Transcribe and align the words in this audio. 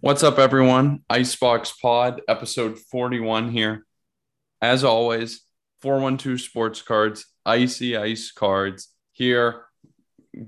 What's 0.00 0.22
up, 0.22 0.38
everyone? 0.38 1.02
Icebox 1.08 1.72
Pod, 1.80 2.22
episode 2.28 2.78
41 2.78 3.50
here. 3.50 3.86
As 4.60 4.84
always, 4.84 5.42
412 5.82 6.40
Sports 6.40 6.82
Cards, 6.82 7.26
Icy 7.44 7.96
Ice 7.96 8.32
Cards 8.32 8.88
here, 9.12 9.64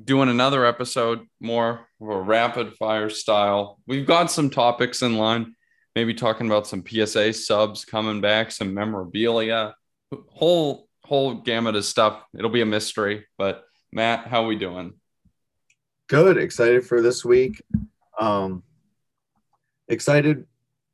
doing 0.04 0.28
another 0.28 0.64
episode, 0.64 1.20
more 1.40 1.88
of 2.00 2.08
a 2.08 2.20
rapid 2.20 2.74
fire 2.74 3.10
style. 3.10 3.80
We've 3.86 4.06
got 4.06 4.30
some 4.30 4.50
topics 4.50 5.02
in 5.02 5.16
line, 5.16 5.54
maybe 5.94 6.14
talking 6.14 6.46
about 6.46 6.66
some 6.66 6.84
PSA 6.86 7.32
subs 7.32 7.84
coming 7.84 8.20
back, 8.20 8.52
some 8.52 8.74
memorabilia, 8.74 9.74
whole 10.28 10.88
whole 11.04 11.34
gamut 11.34 11.76
of 11.76 11.84
stuff. 11.84 12.22
It'll 12.36 12.50
be 12.50 12.62
a 12.62 12.66
mystery, 12.66 13.26
but 13.38 13.64
Matt, 13.92 14.26
how 14.26 14.44
are 14.44 14.48
we 14.48 14.56
doing? 14.56 14.94
Good. 16.08 16.36
Excited 16.36 16.86
for 16.86 17.00
this 17.00 17.24
week. 17.24 17.62
Um, 18.20 18.62
excited, 19.88 20.46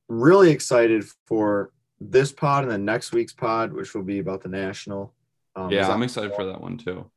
really 0.08 0.50
excited 0.50 1.04
for 1.26 1.72
this 2.00 2.32
pod 2.32 2.64
and 2.64 2.72
then 2.72 2.84
next 2.84 3.12
week's 3.12 3.32
pod, 3.32 3.72
which 3.72 3.94
will 3.94 4.02
be 4.02 4.18
about 4.18 4.42
the 4.42 4.48
national. 4.48 5.14
Um, 5.54 5.70
yeah, 5.70 5.88
I'm 5.88 6.02
excited 6.02 6.34
for 6.34 6.44
that 6.46 6.60
one 6.60 6.78
too. 6.78 7.10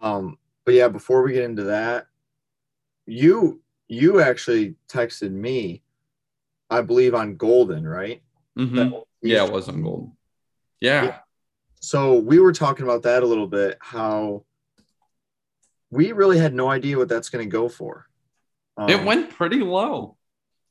Um, 0.00 0.38
but 0.64 0.74
yeah, 0.74 0.88
before 0.88 1.22
we 1.22 1.32
get 1.32 1.44
into 1.44 1.64
that, 1.64 2.06
you 3.06 3.60
you 3.88 4.20
actually 4.20 4.76
texted 4.88 5.30
me, 5.30 5.82
I 6.70 6.80
believe 6.80 7.14
on 7.14 7.36
Golden, 7.36 7.86
right? 7.86 8.22
Mm-hmm. 8.58 8.94
Yeah, 9.22 9.44
it 9.44 9.52
was 9.52 9.68
on 9.68 9.82
Golden. 9.82 10.12
Yeah. 10.80 11.04
yeah. 11.04 11.18
So 11.80 12.18
we 12.18 12.38
were 12.38 12.52
talking 12.52 12.84
about 12.84 13.02
that 13.02 13.22
a 13.22 13.26
little 13.26 13.46
bit. 13.46 13.76
How 13.80 14.44
we 15.90 16.12
really 16.12 16.38
had 16.38 16.54
no 16.54 16.68
idea 16.70 16.96
what 16.96 17.08
that's 17.08 17.28
going 17.28 17.44
to 17.44 17.50
go 17.50 17.68
for. 17.68 18.06
Um, 18.76 18.88
it 18.88 19.04
went 19.04 19.30
pretty 19.30 19.60
low. 19.60 20.16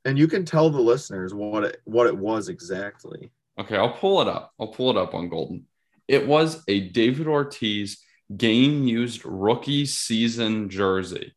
And 0.05 0.17
you 0.17 0.27
can 0.27 0.45
tell 0.45 0.70
the 0.70 0.81
listeners 0.81 1.34
what 1.34 1.64
it 1.64 1.81
what 1.86 2.08
it 2.08 2.17
was 2.17 2.50
exactly. 2.50 3.31
Okay, 3.59 3.77
I'll 3.77 3.94
pull 3.94 4.22
it 4.22 4.27
up. 4.27 4.52
I'll 4.59 4.67
pull 4.67 4.89
it 4.89 4.97
up 4.97 5.14
on 5.14 5.30
Golden. 5.30 5.66
It 6.08 6.27
was 6.27 6.64
a 6.67 6.89
David 6.89 7.27
Ortiz 7.27 8.00
game 8.36 8.88
used 8.88 9.25
rookie 9.25 9.86
season 9.86 10.69
jersey. 10.69 11.33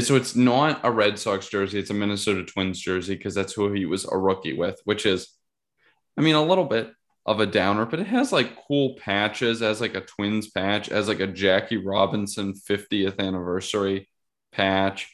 So 0.00 0.16
it's 0.16 0.34
not 0.34 0.80
a 0.82 0.90
Red 0.90 1.18
Sox 1.20 1.48
jersey, 1.48 1.78
it's 1.78 1.90
a 1.90 1.94
Minnesota 1.94 2.44
Twins 2.44 2.80
jersey 2.80 3.14
because 3.14 3.34
that's 3.34 3.52
who 3.52 3.72
he 3.72 3.86
was 3.86 4.04
a 4.04 4.18
rookie 4.18 4.52
with, 4.52 4.80
which 4.84 5.06
is, 5.06 5.28
I 6.18 6.20
mean, 6.20 6.34
a 6.34 6.42
little 6.42 6.64
bit 6.64 6.92
of 7.24 7.38
a 7.38 7.46
downer, 7.46 7.86
but 7.86 8.00
it 8.00 8.08
has 8.08 8.32
like 8.32 8.58
cool 8.66 8.96
patches 8.96 9.62
as 9.62 9.80
like 9.80 9.94
a 9.94 10.00
Twins 10.00 10.50
patch, 10.50 10.88
as 10.88 11.06
like 11.06 11.20
a 11.20 11.28
Jackie 11.28 11.76
Robinson 11.76 12.54
50th 12.54 13.20
anniversary 13.20 14.08
patch. 14.50 15.13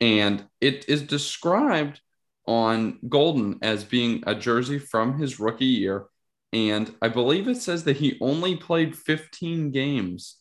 And 0.00 0.46
it 0.60 0.88
is 0.88 1.02
described 1.02 2.00
on 2.46 2.98
Golden 3.08 3.58
as 3.62 3.84
being 3.84 4.22
a 4.26 4.34
jersey 4.34 4.78
from 4.78 5.18
his 5.18 5.40
rookie 5.40 5.64
year. 5.64 6.06
And 6.52 6.94
I 7.02 7.08
believe 7.08 7.48
it 7.48 7.56
says 7.56 7.84
that 7.84 7.96
he 7.96 8.18
only 8.20 8.56
played 8.56 8.96
15 8.96 9.72
games 9.72 10.36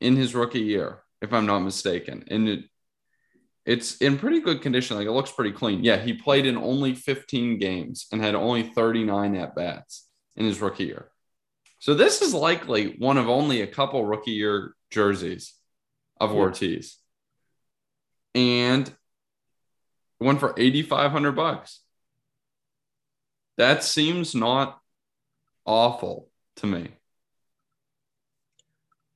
in 0.00 0.16
his 0.16 0.34
rookie 0.34 0.60
year, 0.60 1.02
if 1.20 1.32
I'm 1.32 1.46
not 1.46 1.60
mistaken. 1.60 2.24
And 2.28 2.48
it, 2.48 2.64
it's 3.66 3.96
in 3.98 4.18
pretty 4.18 4.40
good 4.40 4.62
condition. 4.62 4.96
Like 4.96 5.06
it 5.06 5.12
looks 5.12 5.32
pretty 5.32 5.52
clean. 5.52 5.84
Yeah, 5.84 5.98
he 5.98 6.14
played 6.14 6.46
in 6.46 6.56
only 6.56 6.94
15 6.94 7.58
games 7.58 8.06
and 8.12 8.22
had 8.22 8.34
only 8.34 8.62
39 8.62 9.36
at 9.36 9.54
bats 9.54 10.08
in 10.36 10.46
his 10.46 10.60
rookie 10.60 10.84
year. 10.84 11.10
So 11.78 11.94
this 11.94 12.22
is 12.22 12.34
likely 12.34 12.96
one 12.98 13.18
of 13.18 13.28
only 13.28 13.62
a 13.62 13.66
couple 13.66 14.04
rookie 14.04 14.32
year 14.32 14.74
jerseys 14.90 15.54
of 16.20 16.32
Ortiz. 16.32 16.99
And 18.34 18.94
went 20.20 20.40
for 20.40 20.54
8500 20.56 21.32
bucks. 21.32 21.80
That 23.56 23.82
seems 23.82 24.34
not 24.34 24.80
awful 25.64 26.30
to 26.56 26.66
me. 26.66 26.88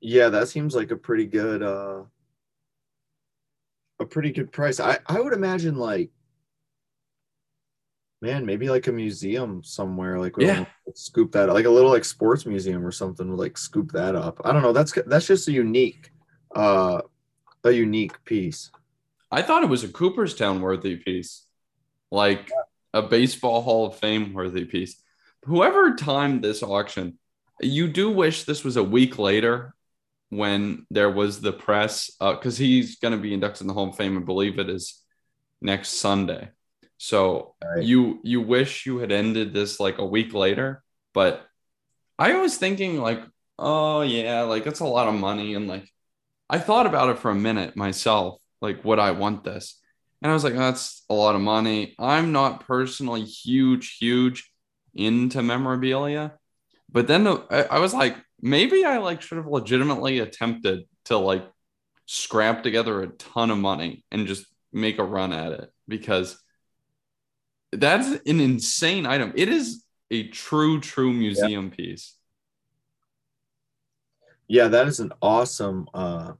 Yeah, 0.00 0.28
that 0.30 0.48
seems 0.48 0.74
like 0.74 0.90
a 0.90 0.96
pretty 0.96 1.26
good 1.26 1.62
uh 1.62 2.02
a 4.00 4.06
pretty 4.06 4.32
good 4.32 4.52
price. 4.52 4.80
I 4.80 4.98
I 5.06 5.20
would 5.20 5.32
imagine 5.32 5.76
like 5.76 6.10
man, 8.20 8.46
maybe 8.46 8.70
like 8.70 8.86
a 8.86 8.92
museum 8.92 9.62
somewhere, 9.62 10.18
like 10.18 10.34
yeah, 10.38 10.64
scoop 10.94 11.32
that 11.32 11.48
like 11.50 11.66
a 11.66 11.70
little 11.70 11.90
like 11.90 12.04
sports 12.04 12.46
museum 12.46 12.84
or 12.84 12.90
something 12.90 13.28
would 13.28 13.38
like 13.38 13.58
scoop 13.58 13.92
that 13.92 14.14
up. 14.14 14.40
I 14.44 14.52
don't 14.52 14.62
know. 14.62 14.72
That's 14.72 14.92
that's 15.06 15.26
just 15.26 15.48
a 15.48 15.52
unique, 15.52 16.10
uh, 16.54 17.02
a 17.64 17.70
unique 17.70 18.22
piece. 18.24 18.70
I 19.34 19.42
thought 19.42 19.64
it 19.64 19.68
was 19.68 19.82
a 19.82 19.88
Cooperstown 19.88 20.60
worthy 20.60 20.94
piece, 20.94 21.44
like 22.12 22.52
a 22.92 23.02
baseball 23.02 23.62
Hall 23.62 23.86
of 23.86 23.96
Fame 23.96 24.32
worthy 24.32 24.64
piece. 24.64 25.02
Whoever 25.46 25.96
timed 25.96 26.44
this 26.44 26.62
auction, 26.62 27.18
you 27.60 27.88
do 27.88 28.10
wish 28.10 28.44
this 28.44 28.62
was 28.62 28.76
a 28.76 28.84
week 28.84 29.18
later 29.18 29.74
when 30.28 30.86
there 30.88 31.10
was 31.10 31.40
the 31.40 31.52
press, 31.52 32.12
because 32.20 32.60
uh, 32.60 32.62
he's 32.62 33.00
going 33.00 33.10
to 33.10 33.18
be 33.18 33.34
inducted 33.34 33.62
in 33.62 33.66
the 33.66 33.74
Hall 33.74 33.88
of 33.88 33.96
Fame. 33.96 34.16
I 34.16 34.20
believe 34.20 34.60
it 34.60 34.70
is 34.70 35.02
next 35.60 35.88
Sunday. 35.94 36.50
So 36.98 37.56
right. 37.64 37.82
you 37.82 38.20
you 38.22 38.40
wish 38.40 38.86
you 38.86 38.98
had 38.98 39.10
ended 39.10 39.52
this 39.52 39.80
like 39.80 39.98
a 39.98 40.06
week 40.06 40.32
later, 40.32 40.84
but 41.12 41.44
I 42.20 42.34
was 42.34 42.56
thinking 42.56 43.00
like, 43.00 43.20
oh 43.58 44.02
yeah, 44.02 44.42
like 44.42 44.68
it's 44.68 44.78
a 44.78 44.86
lot 44.86 45.08
of 45.08 45.14
money, 45.14 45.56
and 45.56 45.66
like 45.66 45.90
I 46.48 46.60
thought 46.60 46.86
about 46.86 47.08
it 47.08 47.18
for 47.18 47.32
a 47.32 47.34
minute 47.48 47.74
myself, 47.74 48.40
like 48.60 48.84
would 48.84 48.98
I 48.98 49.12
want 49.12 49.44
this? 49.44 49.80
And 50.22 50.30
I 50.30 50.34
was 50.34 50.44
like, 50.44 50.54
that's 50.54 51.04
a 51.10 51.14
lot 51.14 51.34
of 51.34 51.42
money. 51.42 51.94
I'm 51.98 52.32
not 52.32 52.66
personally 52.66 53.24
huge, 53.24 53.98
huge 53.98 54.50
into 54.94 55.42
memorabilia, 55.42 56.32
but 56.90 57.06
then 57.06 57.26
I, 57.26 57.64
I 57.70 57.78
was 57.78 57.92
like, 57.92 58.16
maybe 58.40 58.84
I 58.84 58.98
like 58.98 59.20
should 59.20 59.38
have 59.38 59.46
legitimately 59.46 60.20
attempted 60.20 60.84
to 61.06 61.18
like 61.18 61.44
scrap 62.06 62.62
together 62.62 63.02
a 63.02 63.08
ton 63.08 63.50
of 63.50 63.58
money 63.58 64.04
and 64.10 64.26
just 64.26 64.46
make 64.72 64.98
a 64.98 65.04
run 65.04 65.32
at 65.32 65.52
it 65.52 65.72
because 65.88 66.40
that's 67.72 68.08
an 68.26 68.40
insane 68.40 69.06
item. 69.06 69.32
It 69.36 69.48
is 69.48 69.84
a 70.10 70.28
true, 70.28 70.80
true 70.80 71.12
museum 71.12 71.66
yeah. 71.66 71.76
piece. 71.76 72.16
Yeah, 74.46 74.68
that 74.68 74.86
is 74.86 75.00
an 75.00 75.12
awesome 75.22 75.88
uh, 75.94 76.32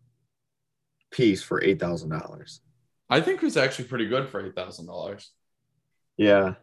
piece 1.15 1.43
for 1.43 1.63
eight 1.63 1.81
thousand 1.81 2.11
dollars. 2.11 2.61
I 3.09 3.21
think 3.21 3.43
it's 3.43 3.57
actually 3.57 3.87
pretty 3.87 4.07
good 4.07 4.29
for 4.29 4.45
eight 4.45 4.55
thousand 4.55 4.87
dollars. 4.87 5.31
Yeah. 6.17 6.55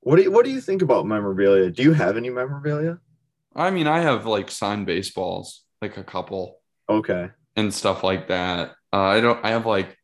What 0.00 0.16
do 0.16 0.22
you 0.22 0.30
What 0.30 0.44
do 0.44 0.50
you 0.50 0.60
think 0.60 0.82
about 0.82 1.06
memorabilia? 1.06 1.70
Do 1.70 1.82
you 1.82 1.92
have 1.92 2.16
any 2.16 2.30
memorabilia? 2.30 2.98
I 3.54 3.70
mean, 3.70 3.86
I 3.86 4.00
have 4.00 4.26
like 4.26 4.50
signed 4.50 4.86
baseballs, 4.86 5.64
like 5.82 5.96
a 5.96 6.04
couple. 6.04 6.60
Okay. 6.88 7.28
And 7.56 7.74
stuff 7.74 8.02
like 8.02 8.28
that. 8.28 8.72
Uh, 8.92 9.02
I 9.02 9.20
don't. 9.20 9.44
I 9.44 9.50
have 9.50 9.66
like 9.66 9.88
a 9.90 9.94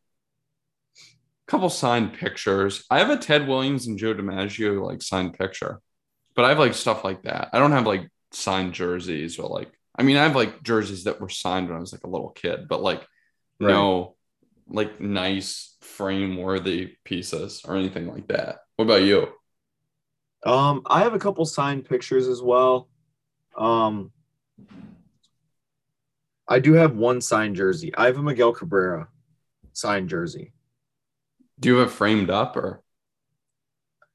couple 1.47 1.69
signed 1.69 2.13
pictures. 2.13 2.85
I 2.91 2.99
have 2.99 3.09
a 3.09 3.17
Ted 3.17 3.47
Williams 3.47 3.87
and 3.87 3.97
Joe 3.97 4.13
DiMaggio 4.13 4.85
like 4.85 5.01
signed 5.01 5.33
picture, 5.37 5.81
but 6.35 6.45
I 6.45 6.49
have 6.49 6.59
like 6.59 6.75
stuff 6.75 7.03
like 7.03 7.23
that. 7.23 7.49
I 7.53 7.59
don't 7.59 7.71
have 7.71 7.87
like 7.87 8.07
signed 8.31 8.73
jerseys 8.73 9.39
or 9.39 9.49
like, 9.49 9.71
I 9.97 10.03
mean, 10.03 10.17
I 10.17 10.23
have 10.23 10.35
like 10.35 10.61
jerseys 10.61 11.05
that 11.05 11.21
were 11.21 11.29
signed 11.29 11.69
when 11.69 11.77
I 11.77 11.79
was 11.79 11.93
like 11.93 12.03
a 12.03 12.09
little 12.09 12.29
kid, 12.29 12.67
but 12.67 12.83
like 12.83 13.07
right. 13.59 13.71
no 13.71 14.15
like 14.67 14.99
nice 14.99 15.75
frame 15.81 16.37
worthy 16.37 16.95
pieces 17.03 17.61
or 17.65 17.75
anything 17.75 18.07
like 18.07 18.27
that. 18.27 18.59
What 18.75 18.85
about 18.85 19.03
you? 19.03 19.27
Um, 20.45 20.81
I 20.85 21.01
have 21.01 21.13
a 21.13 21.19
couple 21.19 21.45
signed 21.45 21.85
pictures 21.85 22.27
as 22.27 22.41
well. 22.41 22.89
Um, 23.57 24.11
I 26.47 26.59
do 26.59 26.73
have 26.73 26.95
one 26.95 27.21
signed 27.21 27.55
jersey. 27.55 27.93
I 27.95 28.05
have 28.05 28.17
a 28.17 28.23
Miguel 28.23 28.53
Cabrera 28.53 29.07
signed 29.73 30.09
jersey. 30.09 30.53
Do 31.59 31.69
you 31.69 31.75
have 31.77 31.87
it 31.89 31.91
framed 31.91 32.29
up 32.29 32.55
or? 32.55 32.81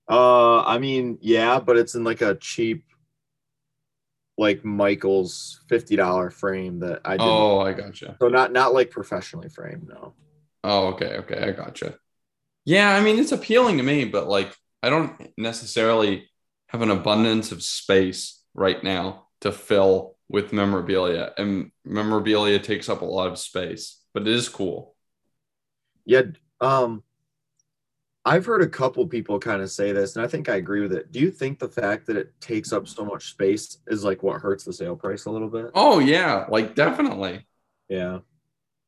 Uh, 0.08 0.62
I 0.62 0.78
mean, 0.78 1.18
yeah, 1.20 1.60
but 1.60 1.76
it's 1.76 1.94
in 1.94 2.04
like 2.04 2.20
a 2.20 2.34
cheap, 2.34 2.84
like 4.40 4.64
Michael's 4.64 5.60
fifty 5.68 5.96
dollar 5.96 6.30
frame 6.30 6.80
that 6.80 7.02
I. 7.04 7.18
Did 7.18 7.20
oh, 7.20 7.60
I 7.60 7.74
gotcha. 7.74 8.16
So 8.20 8.28
not 8.28 8.52
not 8.52 8.72
like 8.72 8.90
professionally 8.90 9.50
framed, 9.50 9.86
no. 9.86 10.14
Oh, 10.64 10.88
okay, 10.88 11.18
okay, 11.18 11.42
I 11.42 11.52
gotcha. 11.52 11.96
Yeah, 12.64 12.94
I 12.96 13.02
mean 13.02 13.18
it's 13.18 13.32
appealing 13.32 13.76
to 13.76 13.82
me, 13.82 14.06
but 14.06 14.28
like 14.28 14.56
I 14.82 14.88
don't 14.88 15.30
necessarily 15.36 16.30
have 16.68 16.80
an 16.80 16.90
abundance 16.90 17.52
of 17.52 17.62
space 17.62 18.42
right 18.54 18.82
now 18.82 19.26
to 19.42 19.52
fill 19.52 20.16
with 20.30 20.54
memorabilia, 20.54 21.32
and 21.36 21.70
memorabilia 21.84 22.58
takes 22.58 22.88
up 22.88 23.02
a 23.02 23.04
lot 23.04 23.28
of 23.28 23.38
space, 23.38 24.00
but 24.14 24.22
it 24.22 24.28
is 24.28 24.48
cool. 24.48 24.96
Yeah, 26.06 26.22
um, 26.62 27.02
I've 28.24 28.44
heard 28.44 28.62
a 28.62 28.68
couple 28.68 29.06
people 29.06 29.38
kind 29.38 29.62
of 29.62 29.70
say 29.70 29.92
this, 29.92 30.14
and 30.14 30.24
I 30.24 30.28
think 30.28 30.48
I 30.48 30.56
agree 30.56 30.82
with 30.82 30.92
it. 30.92 31.10
Do 31.10 31.20
you 31.20 31.30
think 31.30 31.58
the 31.58 31.68
fact 31.68 32.06
that 32.06 32.16
it 32.16 32.38
takes 32.40 32.72
up 32.72 32.86
so 32.86 33.04
much 33.04 33.30
space 33.30 33.78
is 33.86 34.04
like 34.04 34.22
what 34.22 34.40
hurts 34.40 34.64
the 34.64 34.72
sale 34.72 34.96
price 34.96 35.24
a 35.24 35.30
little 35.30 35.48
bit? 35.48 35.70
Oh 35.74 35.98
yeah, 35.98 36.46
like 36.48 36.74
definitely. 36.74 37.46
Yeah. 37.88 38.20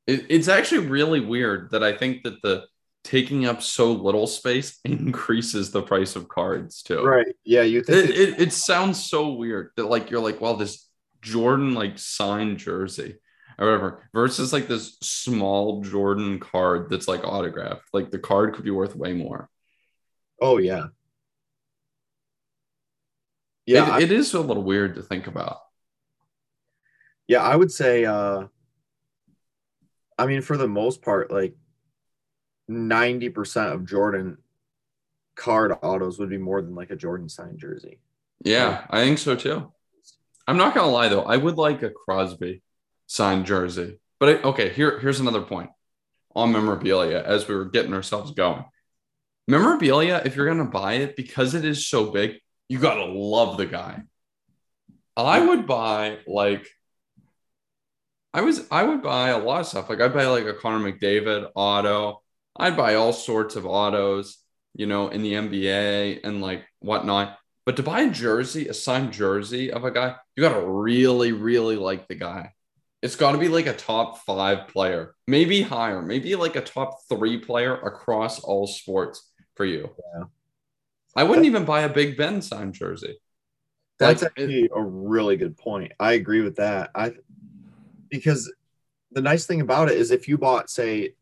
It, 0.06 0.26
it's 0.28 0.48
actually 0.48 0.86
really 0.88 1.20
weird 1.20 1.70
that 1.70 1.82
I 1.82 1.96
think 1.96 2.24
that 2.24 2.42
the 2.42 2.66
taking 3.04 3.46
up 3.46 3.62
so 3.62 3.92
little 3.92 4.26
space 4.26 4.78
increases 4.84 5.70
the 5.70 5.82
price 5.82 6.16
of 6.16 6.28
cards 6.28 6.82
too. 6.82 7.02
Right. 7.02 7.26
Yeah. 7.44 7.62
You 7.62 7.82
think 7.82 8.10
It, 8.10 8.10
it, 8.10 8.40
it 8.40 8.52
sounds 8.52 9.04
so 9.04 9.32
weird 9.32 9.70
that 9.76 9.86
like 9.86 10.10
you're 10.10 10.20
like, 10.20 10.40
well, 10.40 10.56
this 10.56 10.88
Jordan 11.20 11.74
like 11.74 11.98
signed 11.98 12.58
jersey 12.58 13.16
or 13.58 13.66
whatever 13.66 14.02
versus 14.14 14.52
like 14.52 14.68
this 14.68 14.96
small 15.00 15.82
Jordan 15.82 16.38
card 16.40 16.88
that's 16.90 17.08
like 17.08 17.24
autographed. 17.24 17.88
Like 17.92 18.10
the 18.10 18.18
card 18.18 18.54
could 18.54 18.64
be 18.64 18.70
worth 18.70 18.96
way 18.96 19.12
more. 19.12 19.48
Oh 20.40 20.58
yeah. 20.58 20.86
Yeah. 23.66 23.84
I- 23.84 23.98
it, 23.98 24.04
it 24.04 24.12
is 24.12 24.34
a 24.34 24.40
little 24.40 24.62
weird 24.64 24.94
to 24.96 25.02
think 25.02 25.26
about. 25.26 25.58
yeah. 27.28 27.42
I 27.42 27.56
would 27.56 27.72
say. 27.72 28.04
uh 28.04 28.46
I 30.18 30.26
mean, 30.26 30.42
for 30.42 30.56
the 30.56 30.68
most 30.68 31.02
part, 31.02 31.30
like 31.32 31.56
ninety 32.68 33.28
percent 33.30 33.72
of 33.72 33.86
Jordan 33.86 34.38
card 35.36 35.72
autos 35.82 36.18
would 36.18 36.28
be 36.28 36.38
more 36.38 36.60
than 36.60 36.74
like 36.74 36.90
a 36.90 36.96
Jordan 36.96 37.28
signed 37.28 37.58
jersey. 37.58 37.98
Yeah, 38.44 38.84
I 38.90 39.02
think 39.04 39.18
so 39.18 39.34
too. 39.34 39.72
I'm 40.46 40.58
not 40.58 40.74
gonna 40.74 40.92
lie 40.92 41.08
though, 41.08 41.22
I 41.22 41.36
would 41.38 41.56
like 41.56 41.82
a 41.82 41.90
Crosby 41.90 42.62
signed 43.12 43.44
jersey. 43.44 43.98
But 44.18 44.28
I, 44.28 44.42
okay, 44.42 44.70
here 44.70 44.98
here's 44.98 45.20
another 45.20 45.42
point 45.42 45.70
on 46.34 46.50
memorabilia 46.50 47.22
as 47.22 47.46
we 47.46 47.54
were 47.54 47.66
getting 47.66 47.92
ourselves 47.92 48.30
going. 48.30 48.64
Memorabilia, 49.46 50.22
if 50.24 50.34
you're 50.34 50.46
gonna 50.46 50.64
buy 50.64 50.94
it 50.94 51.14
because 51.14 51.54
it 51.54 51.64
is 51.64 51.86
so 51.86 52.10
big, 52.10 52.36
you 52.68 52.78
gotta 52.78 53.04
love 53.04 53.58
the 53.58 53.66
guy. 53.66 54.00
I 55.14 55.44
would 55.44 55.66
buy 55.66 56.20
like 56.26 56.66
I 58.32 58.40
was 58.40 58.66
I 58.70 58.82
would 58.84 59.02
buy 59.02 59.28
a 59.28 59.38
lot 59.38 59.60
of 59.60 59.66
stuff. 59.66 59.90
Like 59.90 60.00
I'd 60.00 60.14
buy 60.14 60.24
like 60.26 60.46
a 60.46 60.54
Connor 60.54 60.92
McDavid 60.92 61.50
auto. 61.54 62.22
I'd 62.56 62.78
buy 62.78 62.94
all 62.94 63.12
sorts 63.12 63.56
of 63.56 63.66
autos, 63.66 64.38
you 64.74 64.86
know, 64.86 65.08
in 65.08 65.22
the 65.22 65.34
NBA 65.34 66.20
and 66.24 66.40
like 66.40 66.64
whatnot. 66.80 67.38
But 67.66 67.76
to 67.76 67.82
buy 67.82 68.02
a 68.02 68.10
jersey, 68.10 68.68
a 68.68 68.74
signed 68.74 69.12
jersey 69.12 69.70
of 69.70 69.84
a 69.84 69.90
guy, 69.90 70.16
you 70.34 70.42
gotta 70.42 70.66
really, 70.66 71.32
really 71.32 71.76
like 71.76 72.08
the 72.08 72.14
guy. 72.14 72.52
It's 73.02 73.16
got 73.16 73.32
to 73.32 73.38
be 73.38 73.48
like 73.48 73.66
a 73.66 73.72
top 73.74 74.18
five 74.24 74.68
player, 74.68 75.14
maybe 75.26 75.60
higher, 75.62 76.00
maybe 76.00 76.36
like 76.36 76.54
a 76.54 76.60
top 76.60 77.00
three 77.08 77.38
player 77.38 77.74
across 77.74 78.38
all 78.40 78.66
sports 78.68 79.28
for 79.56 79.64
you. 79.64 79.90
Yeah. 80.16 80.24
I 81.16 81.24
wouldn't 81.24 81.46
even 81.46 81.64
buy 81.64 81.82
a 81.82 81.88
Big 81.88 82.16
Ben 82.16 82.40
signed 82.40 82.74
jersey. 82.74 83.18
That's 83.98 84.22
Like, 84.22 84.32
it- 84.36 84.70
a 84.74 84.82
really 84.82 85.36
good 85.36 85.56
point. 85.56 85.92
I 85.98 86.12
agree 86.12 86.42
with 86.42 86.56
that. 86.56 86.90
I 86.94 87.12
because 88.08 88.52
the 89.10 89.20
nice 89.20 89.46
thing 89.46 89.60
about 89.60 89.90
it 89.90 89.96
is 89.98 90.10
if 90.10 90.28
you 90.28 90.38
bought, 90.38 90.70
say, 90.70 91.14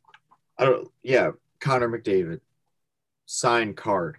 I 0.58 0.64
don't 0.66 0.88
yeah, 1.02 1.30
Connor 1.60 1.88
McDavid 1.88 2.40
signed 3.26 3.76
card, 3.76 4.18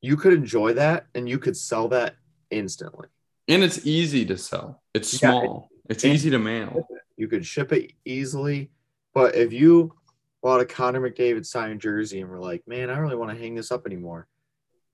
you 0.00 0.16
could 0.16 0.32
enjoy 0.32 0.74
that 0.74 1.06
and 1.14 1.28
you 1.28 1.38
could 1.38 1.56
sell 1.56 1.88
that 1.88 2.16
instantly. 2.50 3.08
And 3.48 3.62
it's 3.62 3.86
easy 3.86 4.24
to 4.26 4.36
sell. 4.36 4.82
It's 4.94 5.12
Yeah, 5.22 5.30
small. 5.30 5.70
It's 5.88 6.04
and- 6.04 6.12
easy 6.12 6.30
to 6.30 6.38
mail. 6.38 6.86
You 7.16 7.28
could 7.28 7.46
ship 7.46 7.72
it 7.72 7.92
easily. 8.04 8.70
But 9.14 9.34
if 9.34 9.52
you 9.52 9.94
bought 10.42 10.60
a 10.60 10.66
Connor 10.66 11.00
McDavid 11.00 11.46
signed 11.46 11.80
jersey 11.80 12.20
and 12.20 12.28
were 12.30 12.38
like, 12.38 12.62
man, 12.68 12.90
I 12.90 12.94
don't 12.94 13.02
really 13.04 13.16
want 13.16 13.30
to 13.30 13.38
hang 13.42 13.54
this 13.54 13.72
up 13.72 13.86
anymore, 13.86 14.28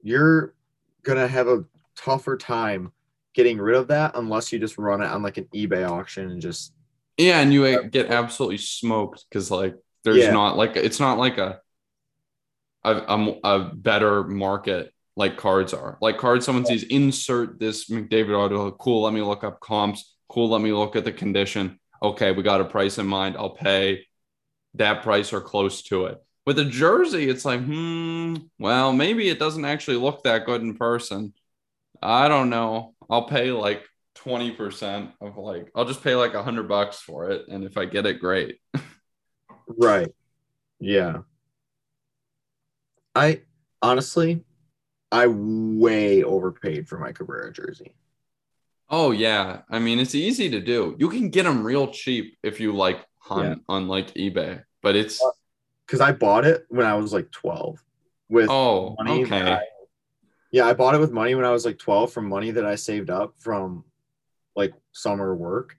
you're 0.03 0.55
gonna 1.03 1.27
have 1.27 1.49
a 1.49 1.65
tougher 1.97 2.37
time 2.37 2.93
getting 3.35 3.59
rid 3.59 3.77
of 3.77 3.89
that 3.89 4.13
unless 4.15 4.53
you 4.53 4.59
just 4.59 4.79
run 4.79 5.03
it 5.03 5.07
on 5.07 5.23
like 5.23 5.37
an 5.39 5.49
eBay 5.55 5.89
auction 5.89 6.31
and 6.31 6.41
just 6.41 6.73
Yeah, 7.19 7.41
and 7.41 7.53
you 7.53 7.65
uh, 7.65 7.83
get 7.83 8.07
absolutely 8.11 8.59
smoked 8.59 9.25
because 9.29 9.51
like 9.51 9.75
there's 10.05 10.19
Yeah. 10.19 10.31
not 10.33 10.57
like 10.57 10.77
it's 10.77 11.01
not 11.01 11.19
like 11.19 11.39
a 11.39 11.61
a, 12.85 12.95
a 12.95 13.39
a 13.45 13.71
better 13.75 14.25
market 14.25 14.93
like 15.17 15.37
cards 15.37 15.75
are. 15.75 15.99
Like 16.01 16.19
cards, 16.19 16.47
someone 16.47 16.65
sees 16.65 16.85
insert 16.85 17.59
this 17.59 17.89
McDavid 17.89 18.37
auto. 18.37 18.71
Cool, 18.73 19.03
let 19.03 19.13
me 19.13 19.23
look 19.23 19.45
up 19.45 19.61
comps. 19.61 20.17
Cool, 20.29 20.49
let 20.49 20.61
me 20.61 20.73
look 20.73 20.97
at 20.97 21.05
the 21.05 21.13
condition. 21.13 21.79
Okay, 22.03 22.33
we 22.33 22.43
got 22.43 22.61
a 22.61 22.65
price 22.65 22.99
in 22.99 23.07
mind. 23.07 23.37
I'll 23.37 23.55
pay 23.55 24.07
that 24.75 25.03
price 25.03 25.33
or 25.33 25.41
close 25.41 25.83
to 25.85 26.07
it. 26.07 26.19
With 26.47 26.59
a 26.59 26.65
jersey, 26.65 27.29
it's 27.29 27.45
like, 27.45 27.61
hmm, 27.61 28.37
well, 28.59 28.93
maybe 28.93 29.29
it 29.29 29.39
doesn't 29.39 29.65
actually 29.65 29.99
look 29.99 30.25
that 30.25 30.47
good 30.47 30.63
in 30.63 30.77
person. 30.77 31.35
I 32.03 32.27
don't 32.29 32.51
know. 32.51 32.95
I'll 33.09 33.29
pay 33.29 33.53
like 33.53 33.85
20% 34.17 35.13
of 35.21 35.37
like, 35.37 35.71
I'll 35.77 35.85
just 35.85 36.03
pay 36.03 36.17
like 36.17 36.35
a 36.35 36.43
hundred 36.43 36.69
bucks 36.69 36.99
for 36.99 37.31
it. 37.31 37.47
And 37.49 37.63
if 37.63 37.77
I 37.77 37.85
get 37.85 38.07
it, 38.07 38.19
great. 38.19 38.59
Right. 39.69 40.09
Yeah. 40.81 41.19
I 43.15 43.43
honestly, 43.81 44.45
I 45.13 45.27
way 45.29 46.25
overpaid 46.25 46.89
for 46.89 46.99
my 46.99 47.13
Cabrera 47.13 47.53
jersey. 47.53 47.95
Oh, 48.89 49.11
yeah. 49.11 49.61
I 49.71 49.79
mean, 49.79 49.99
it's 49.99 50.15
easy 50.15 50.51
to 50.51 50.61
do. 50.61 50.97
You 50.99 51.09
can 51.09 51.29
get 51.31 51.45
them 51.45 51.65
real 51.65 51.89
cheap 51.89 52.37
if 52.43 52.59
you 52.61 52.73
like 52.73 53.07
hunt 53.19 53.59
Yeah. 53.59 53.75
on 53.75 53.89
like 53.89 54.15
eBay, 54.15 54.65
but 54.83 54.97
it's, 54.97 55.23
uh, 55.23 55.31
Because 55.87 56.01
I 56.01 56.13
bought 56.13 56.47
it 56.47 56.65
when 56.69 56.87
I 56.87 56.95
was 56.95 57.13
like 57.13 57.31
12 57.31 57.83
with 58.29 58.49
oh, 58.51 58.97
money 58.99 59.25
okay. 59.25 59.53
I- 59.53 59.61
yeah, 60.51 60.67
I 60.67 60.75
bought 60.75 60.95
it 60.95 61.01
with 61.01 61.13
money 61.13 61.35
when 61.35 61.45
I 61.47 61.51
was 61.51 61.65
like 61.65 61.79
12 61.79 62.13
from 62.13 62.29
money 62.29 62.51
that 62.51 62.67
I 62.67 62.75
saved 62.75 63.09
up 63.09 63.35
from 63.39 63.85
like 64.55 64.75
summer 64.93 65.35
work. 65.35 65.79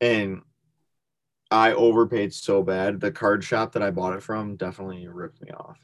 And 0.00 0.42
I 1.50 1.72
overpaid 1.72 2.32
so 2.32 2.62
bad. 2.62 3.00
The 3.00 3.12
card 3.12 3.44
shop 3.44 3.72
that 3.72 3.82
I 3.82 3.90
bought 3.90 4.14
it 4.14 4.22
from 4.22 4.56
definitely 4.56 5.06
ripped 5.08 5.42
me 5.42 5.50
off. 5.50 5.78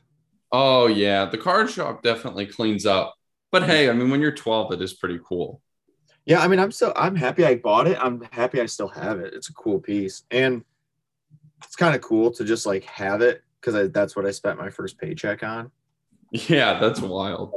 Oh, 0.52 0.86
yeah. 0.86 1.26
The 1.26 1.38
card 1.38 1.70
shop 1.70 2.02
definitely 2.02 2.46
cleans 2.46 2.86
up. 2.86 3.14
But 3.52 3.62
mm. 3.62 3.66
hey, 3.66 3.90
I 3.90 3.92
mean, 3.92 4.10
when 4.10 4.20
you're 4.20 4.32
12, 4.32 4.72
it 4.72 4.82
is 4.82 4.94
pretty 4.94 5.20
cool. 5.24 5.60
Yeah, 6.24 6.40
I 6.40 6.48
mean, 6.48 6.58
I'm 6.58 6.72
still 6.72 6.92
I'm 6.96 7.14
happy 7.14 7.44
I 7.44 7.54
bought 7.54 7.86
it. 7.86 7.96
I'm 8.00 8.20
happy 8.32 8.60
I 8.60 8.66
still 8.66 8.88
have 8.88 9.20
it. 9.20 9.32
It's 9.32 9.48
a 9.48 9.52
cool 9.54 9.78
piece, 9.78 10.24
and 10.32 10.64
it's 11.62 11.76
kind 11.76 11.94
of 11.94 12.00
cool 12.00 12.32
to 12.32 12.44
just 12.44 12.66
like 12.66 12.82
have 12.84 13.22
it 13.22 13.42
because 13.60 13.92
that's 13.92 14.16
what 14.16 14.26
I 14.26 14.32
spent 14.32 14.58
my 14.58 14.68
first 14.68 14.98
paycheck 14.98 15.44
on. 15.44 15.70
Yeah, 16.32 16.80
that's 16.80 17.00
wild. 17.00 17.52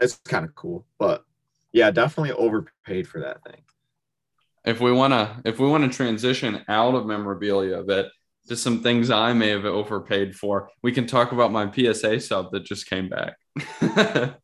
It's 0.00 0.16
kind 0.24 0.46
of 0.46 0.54
cool, 0.54 0.86
but 0.98 1.24
yeah, 1.72 1.90
definitely 1.90 2.32
overpaid 2.32 3.06
for 3.06 3.20
that 3.20 3.44
thing. 3.44 3.60
if 4.64 4.80
we 4.80 4.92
want 4.92 5.12
to 5.12 5.40
if 5.44 5.58
we 5.58 5.68
want 5.68 5.90
to 5.90 5.96
transition 5.96 6.62
out 6.68 6.94
of 6.94 7.06
memorabilia 7.06 7.78
a 7.78 7.84
bit 7.84 8.06
to 8.48 8.56
some 8.56 8.82
things 8.82 9.10
i 9.10 9.32
may 9.32 9.48
have 9.48 9.64
overpaid 9.64 10.34
for 10.36 10.68
we 10.82 10.92
can 10.92 11.06
talk 11.06 11.32
about 11.32 11.52
my 11.52 11.70
psa 11.70 12.18
sub 12.20 12.50
that 12.52 12.64
just 12.64 12.88
came 12.88 13.08
back 13.08 13.36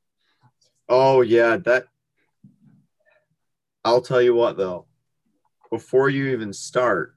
Oh 0.88 1.22
yeah, 1.22 1.56
that. 1.58 1.86
I'll 3.84 4.02
tell 4.02 4.20
you 4.20 4.34
what 4.34 4.56
though, 4.58 4.86
before 5.70 6.10
you 6.10 6.26
even 6.32 6.52
start, 6.52 7.14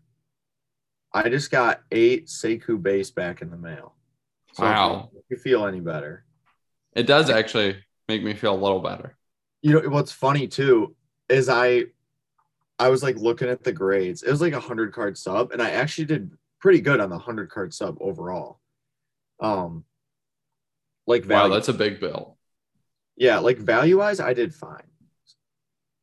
I 1.14 1.28
just 1.30 1.52
got 1.52 1.82
eight 1.92 2.28
Sekou 2.28 2.82
base 2.82 3.12
back 3.12 3.42
in 3.42 3.50
the 3.50 3.58
mail. 3.58 3.96
So 4.54 4.64
Wow. 4.64 5.10
if 5.14 5.24
you 5.30 5.38
feel 5.38 5.66
any 5.66 5.80
better? 5.82 6.24
it 6.96 7.06
does 7.08 7.30
actually 7.30 7.76
make 8.08 8.24
me 8.24 8.34
feel 8.34 8.54
a 8.54 8.64
little 8.64 8.80
better 8.80 9.18
you 9.62 9.74
know 9.74 9.90
what's 9.90 10.14
funny 10.14 10.48
too 10.48 10.96
is 11.28 11.50
i 11.50 11.84
i 12.80 12.88
was 12.88 13.04
like 13.04 13.18
looking 13.18 13.50
at 13.50 13.64
the 13.66 13.74
grades 13.74 14.24
it 14.24 14.32
was 14.32 14.40
like 14.40 14.54
a 14.54 14.58
100 14.60 14.94
card 14.94 15.18
sub 15.18 15.52
and 15.52 15.62
i 15.62 15.72
actually 15.72 16.06
did 16.06 16.32
pretty 16.60 16.82
good 16.82 17.00
on 17.00 17.10
the 17.10 17.16
100 17.16 17.50
card 17.50 17.74
sub 17.74 17.98
overall. 18.02 18.60
Um 19.40 19.84
like 21.08 21.28
wow 21.28 21.48
that's 21.48 21.68
a 21.70 21.74
big 21.74 22.00
bill. 22.00 22.38
Yeah 23.16 23.40
like 23.40 23.58
value 23.58 24.00
wise 24.00 24.20
i 24.20 24.34
did 24.34 24.54
fine 24.54 24.88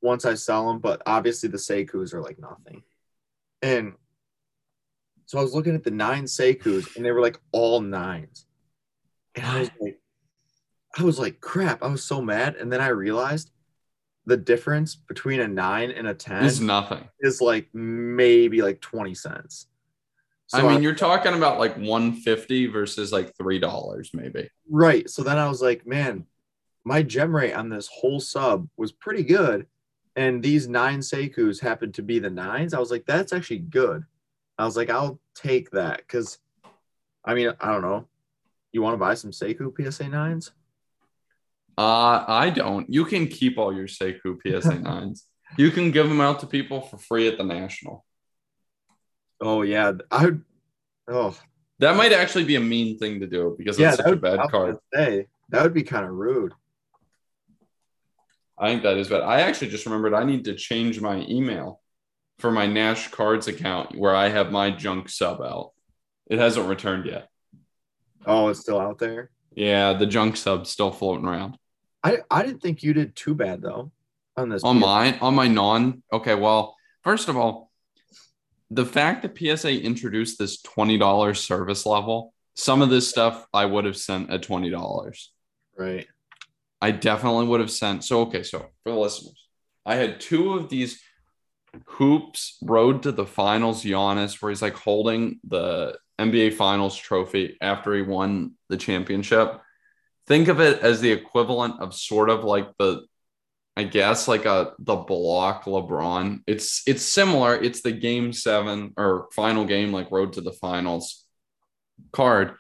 once 0.00 0.25
i 0.25 0.35
sell 0.35 0.68
them 0.68 0.78
but 0.78 1.02
obviously 1.06 1.49
the 1.49 1.59
Sekous 1.59 2.14
are 2.14 2.23
like 2.23 2.38
nothing. 2.38 2.82
And 3.62 3.94
so 5.26 5.38
i 5.38 5.42
was 5.42 5.54
looking 5.54 5.75
at 5.75 5.85
the 5.85 5.90
nine 5.90 6.25
Sekous 6.25 6.97
and 6.97 7.04
they 7.04 7.11
were 7.11 7.21
like 7.21 7.40
all 7.52 7.80
nines. 7.80 8.47
And 9.35 9.47
i 9.47 9.61
was 9.61 9.71
like 9.80 10.00
i 10.99 11.02
was 11.02 11.18
like 11.18 11.40
crap 11.40 11.82
i 11.82 11.88
was 11.88 12.04
so 12.04 12.21
mad. 12.23 12.56
And 12.56 12.73
then 12.73 12.80
i 12.80 12.88
realized 12.88 13.50
the 14.26 14.37
difference 14.37 14.94
between 14.94 15.40
a 15.40 15.49
nine 15.49 15.90
and 15.90 16.06
a 16.06 16.14
10 16.14 16.44
is 16.44 16.61
nothing. 16.61 17.09
is 17.21 17.40
like 17.40 17.68
maybe 17.75 18.62
like 18.62 18.80
20 18.80 19.14
cents 19.14 19.66
so 20.61 20.68
i 20.68 20.73
mean 20.73 20.82
you're 20.82 20.94
talking 20.94 21.35
about 21.35 21.59
like 21.59 21.76
150 21.76 22.66
versus 22.66 23.12
like 23.12 23.37
three 23.37 23.59
dollars 23.59 24.11
maybe 24.14 24.49
Right. 24.75 25.09
So 25.11 25.23
then 25.23 25.38
I 25.38 25.49
was 25.49 25.61
like, 25.61 25.87
man, 25.87 26.25
my 26.82 27.02
gem 27.02 27.37
rate 27.37 27.52
on 27.52 27.68
this 27.68 27.90
whole 27.92 28.21
sub 28.21 28.66
was 28.78 28.90
pretty 28.90 29.23
good. 29.23 29.66
And 30.16 30.42
these 30.42 30.66
nine 30.66 31.00
Sekous 31.00 31.61
happened 31.61 31.94
to 31.94 32.02
be 32.02 32.18
the 32.18 32.30
nines. 32.30 32.73
I 32.73 32.78
was 32.78 32.90
like, 32.90 33.04
that's 33.06 33.35
actually 33.35 33.59
good. 33.59 34.02
I 34.59 34.64
was 34.64 34.76
like, 34.76 34.88
I'll 34.88 35.21
take 35.35 35.71
that 35.73 35.99
because 35.99 36.38
I 37.23 37.35
mean, 37.35 37.52
I 37.61 37.71
don't 37.71 37.82
know. 37.82 38.09
You 38.73 38.80
want 38.80 38.94
to 38.94 38.99
buy 38.99 39.12
some 39.12 39.30
Sekou 39.30 39.73
PSA 39.76 40.09
nines? 40.09 40.52
uh 41.78 42.23
i 42.28 42.50
don't 42.50 42.87
you 42.90 43.02
can 43.06 43.26
keep 43.26 43.56
all 43.56 43.75
your 43.75 43.87
sekou 43.87 44.37
psa 44.42 44.73
9s 44.73 45.23
you 45.56 45.71
can 45.71 45.90
give 45.90 46.06
them 46.06 46.21
out 46.21 46.38
to 46.38 46.47
people 46.47 46.82
for 46.82 46.99
free 46.99 47.26
at 47.26 47.38
the 47.38 47.44
national 47.44 48.04
Oh 49.42 49.62
yeah. 49.62 49.92
I 50.11 50.30
oh 51.08 51.37
That 51.80 51.96
might 51.96 52.12
actually 52.12 52.44
be 52.44 52.54
a 52.54 52.61
mean 52.61 52.96
thing 52.99 53.20
to 53.20 53.26
do 53.26 53.54
because 53.58 53.78
yeah, 53.78 53.88
it's 53.88 53.96
such 53.99 54.12
a 54.12 54.16
bad 54.16 54.38
I 54.38 54.46
card. 54.46 54.78
say, 54.94 55.26
that 55.50 55.62
would 55.64 55.75
be 55.75 55.82
kind 55.82 56.04
of 56.04 56.12
rude. 56.12 56.52
I 58.56 58.68
think 58.70 58.84
that 58.84 58.96
is 58.96 59.08
bad. 59.08 59.22
I 59.22 59.40
actually 59.40 59.70
just 59.70 59.84
remembered 59.84 60.14
I 60.14 60.25
need 60.25 60.44
to 60.44 60.54
change 60.54 61.00
my 61.00 61.26
email 61.28 61.80
for 62.38 62.52
my 62.52 62.66
Nash 62.66 63.08
Cards 63.08 63.49
account 63.49 63.99
where 63.99 64.14
I 64.14 64.28
have 64.28 64.52
my 64.52 64.70
junk 64.70 65.08
sub 65.08 65.40
out. 65.40 65.72
It 66.28 66.38
hasn't 66.38 66.68
returned 66.68 67.06
yet. 67.06 67.28
Oh, 68.25 68.49
it's 68.49 68.61
still 68.61 68.78
out 68.78 68.99
there. 68.99 69.30
Yeah, 69.54 69.94
the 69.94 70.06
junk 70.06 70.37
sub's 70.37 70.70
still 70.70 70.92
floating 70.92 71.26
around. 71.26 71.58
I 72.04 72.18
I 72.30 72.44
didn't 72.44 72.62
think 72.62 72.84
you 72.84 72.92
did 72.92 73.16
too 73.16 73.34
bad 73.34 73.61
though 73.61 73.90
on 74.37 74.49
this. 74.50 74.62
On 74.62 74.78
mine, 74.78 75.18
on 75.20 75.34
my 75.34 75.49
non. 75.49 76.04
Okay, 76.12 76.37
well, 76.37 76.76
first 77.02 77.28
of 77.28 77.37
all, 77.37 77.72
the 78.73 78.87
fact 78.87 79.23
that 79.23 79.37
PSA 79.37 79.83
introduced 79.83 80.38
this 80.38 80.62
$20 80.62 81.37
service 81.37 81.85
level, 81.85 82.33
some 82.55 82.81
of 82.81 82.88
this 82.88 83.09
stuff 83.09 83.47
I 83.52 83.67
would 83.67 83.85
have 83.85 83.97
sent 83.97 84.31
at 84.31 84.43
$20. 84.43 85.29
right. 85.76 86.07
I 86.81 86.91
definitely 86.91 87.47
would 87.47 87.61
have 87.61 87.71
sent. 87.71 88.02
So, 88.02 88.23
okay, 88.23 88.43
so 88.43 88.59
for 88.83 88.93
the 88.93 88.99
listeners, 88.99 89.47
I 89.87 89.95
had 89.97 90.21
two 90.21 90.55
of 90.55 90.69
these 90.69 91.00
hoops 91.87 92.59
road 92.62 93.05
to 93.05 93.12
the 93.12 93.26
finals 93.26 93.85
Giannis, 93.85 94.41
where 94.41 94.50
he's 94.50 94.62
like 94.62 94.75
holding 94.75 95.38
the 95.47 95.97
NBA 96.19 96.55
finals 96.55 96.97
trophy 96.97 97.57
after 97.61 97.95
he 97.95 98.02
won 98.02 98.55
the 98.69 98.76
championship. 98.76 99.61
Think 100.26 100.49
of 100.49 100.61
it 100.61 100.81
as 100.81 101.00
the 101.00 101.12
equivalent 101.12 101.81
of 101.81 101.95
sort 101.95 102.31
of 102.31 102.43
like 102.43 102.69
the, 102.79 103.02
I 103.76 103.85
guess 103.85 104.29
like 104.29 104.45
a 104.45 104.73
the 104.79 104.97
block 104.97 105.64
LeBron. 105.64 106.41
It's 106.47 106.83
it's 106.87 107.02
similar. 107.02 107.55
It's 107.55 107.81
the 107.81 107.93
game 107.93 108.33
seven 108.33 108.93
or 108.97 109.29
final 109.33 109.64
game, 109.64 109.93
like 109.93 110.11
road 110.11 110.35
to 110.35 110.41
the 110.41 110.52
finals 110.52 111.25
card 112.12 112.57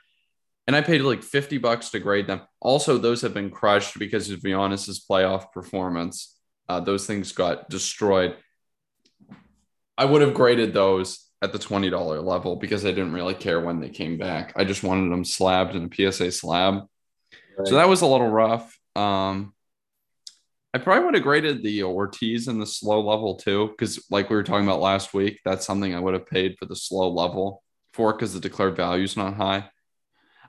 and 0.66 0.76
I 0.76 0.80
paid 0.80 1.02
like 1.02 1.22
50 1.22 1.58
bucks 1.58 1.90
to 1.90 2.00
grade 2.00 2.26
them. 2.26 2.42
Also, 2.60 2.98
those 2.98 3.22
have 3.22 3.34
been 3.34 3.50
crushed 3.50 3.98
because 3.98 4.30
of 4.30 4.40
Giannis's 4.40 5.04
playoff 5.08 5.52
performance. 5.52 6.38
Uh, 6.68 6.80
those 6.80 7.06
things 7.06 7.32
got 7.32 7.68
destroyed. 7.68 8.36
I 9.98 10.04
would 10.04 10.22
have 10.22 10.34
graded 10.34 10.72
those 10.72 11.28
at 11.42 11.52
the 11.52 11.58
$20 11.58 12.24
level 12.24 12.56
because 12.56 12.84
I 12.84 12.90
didn't 12.90 13.12
really 13.12 13.34
care 13.34 13.60
when 13.60 13.80
they 13.80 13.88
came 13.88 14.16
back. 14.16 14.52
I 14.54 14.64
just 14.64 14.84
wanted 14.84 15.10
them 15.10 15.24
slabbed 15.24 15.74
in 15.74 15.90
a 15.92 16.12
PSA 16.12 16.30
slab. 16.30 16.84
right. 17.58 17.68
So 17.68 17.74
that 17.74 17.88
was 17.88 18.02
a 18.02 18.06
little 18.06 18.30
rough. 18.30 18.78
Um, 18.94 19.52
I 20.74 20.78
probably 20.78 21.04
would 21.04 21.14
have 21.14 21.22
graded 21.22 21.62
the 21.62 21.82
Ortiz 21.82 22.48
in 22.48 22.58
the 22.58 22.66
slow 22.66 23.02
level 23.02 23.36
too, 23.36 23.68
because 23.68 24.04
like 24.10 24.30
we 24.30 24.36
were 24.36 24.42
talking 24.42 24.66
about 24.66 24.80
last 24.80 25.12
week, 25.12 25.40
that's 25.44 25.66
something 25.66 25.94
I 25.94 26.00
would 26.00 26.14
have 26.14 26.26
paid 26.26 26.56
for 26.58 26.64
the 26.64 26.76
slow 26.76 27.10
level 27.10 27.62
for 27.92 28.12
because 28.12 28.32
the 28.32 28.40
declared 28.40 28.76
value 28.76 29.04
is 29.04 29.16
not 29.16 29.34
high. 29.34 29.68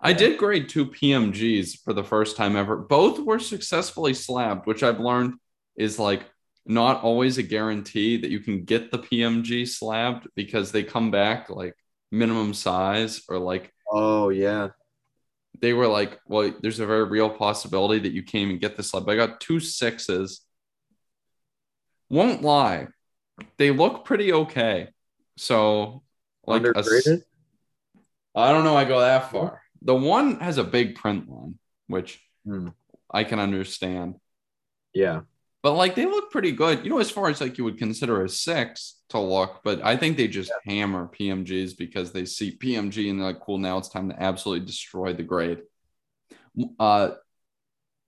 I 0.02 0.14
did 0.14 0.38
grade 0.38 0.68
two 0.68 0.88
PMGs 0.88 1.80
for 1.84 1.94
the 1.94 2.04
first 2.04 2.36
time 2.36 2.56
ever. 2.56 2.76
Both 2.76 3.20
were 3.20 3.40
successfully 3.40 4.14
slabbed, 4.14 4.66
which 4.66 4.84
I've 4.84 5.00
learned 5.00 5.36
is 5.78 5.98
like 5.98 6.26
not 6.66 7.04
always 7.04 7.38
a 7.38 7.44
guarantee 7.44 8.18
that 8.18 8.30
you 8.30 8.40
can 8.40 8.64
get 8.64 8.92
the 8.92 9.00
PMG 9.00 9.68
slabbed 9.68 10.28
because 10.36 10.72
they 10.72 10.84
come 10.84 11.12
back 11.12 11.50
like 11.50 11.76
minimum 12.12 12.54
size 12.54 13.24
or 13.30 13.40
like 13.40 13.74
Oh 13.92 14.30
yeah. 14.30 14.70
They 15.62 15.74
were 15.74 15.88
like, 15.88 16.20
well, 16.28 16.54
there's 16.62 16.80
a 16.80 16.86
very 16.86 17.06
real 17.06 17.30
possibility 17.30 18.00
that 18.00 18.12
you 18.14 18.24
can't 18.24 18.44
even 18.46 18.60
get 18.60 18.76
this 18.76 18.90
slab. 18.90 19.08
I 19.08 19.16
got 19.16 19.40
two 19.40 19.60
sixes. 19.60 20.42
Won't 22.10 22.42
lie, 22.42 22.88
they 23.58 23.72
look 23.72 24.06
pretty 24.06 24.34
okay. 24.34 24.90
So, 25.38 26.04
like, 26.46 26.64
I 28.36 28.52
don't 28.52 28.64
know. 28.64 28.76
I 28.76 28.86
go 28.86 29.00
that 29.00 29.32
far. 29.32 29.62
The 29.82 29.96
one 29.96 30.40
has 30.40 30.58
a 30.58 30.64
big 30.64 30.96
print 30.96 31.30
line, 31.30 31.58
which 31.88 32.22
Hmm. 32.46 32.70
I 33.10 33.24
can 33.24 33.40
understand. 33.40 34.16
Yeah. 34.94 35.22
But 35.64 35.74
like 35.74 35.96
they 35.96 36.06
look 36.06 36.30
pretty 36.30 36.52
good, 36.52 36.84
you 36.84 36.90
know, 36.90 37.00
as 37.00 37.10
far 37.10 37.30
as 37.30 37.40
like 37.40 37.58
you 37.58 37.64
would 37.64 37.78
consider 37.78 38.24
a 38.24 38.30
six 38.30 39.00
to 39.10 39.20
look. 39.20 39.62
But 39.64 39.82
I 39.82 39.96
think 39.96 40.18
they 40.18 40.28
just 40.28 40.52
hammer 40.66 41.08
PMGs 41.08 41.78
because 41.78 42.12
they 42.12 42.26
see 42.26 42.58
PMG 42.58 43.10
and 43.10 43.18
they're 43.18 43.28
like, 43.28 43.40
cool, 43.40 43.58
now 43.58 43.78
it's 43.78 43.88
time 43.88 44.10
to 44.10 44.22
absolutely 44.22 44.66
destroy 44.66 45.14
the 45.14 45.24
grade. 45.24 45.62
Uh, 46.78 47.12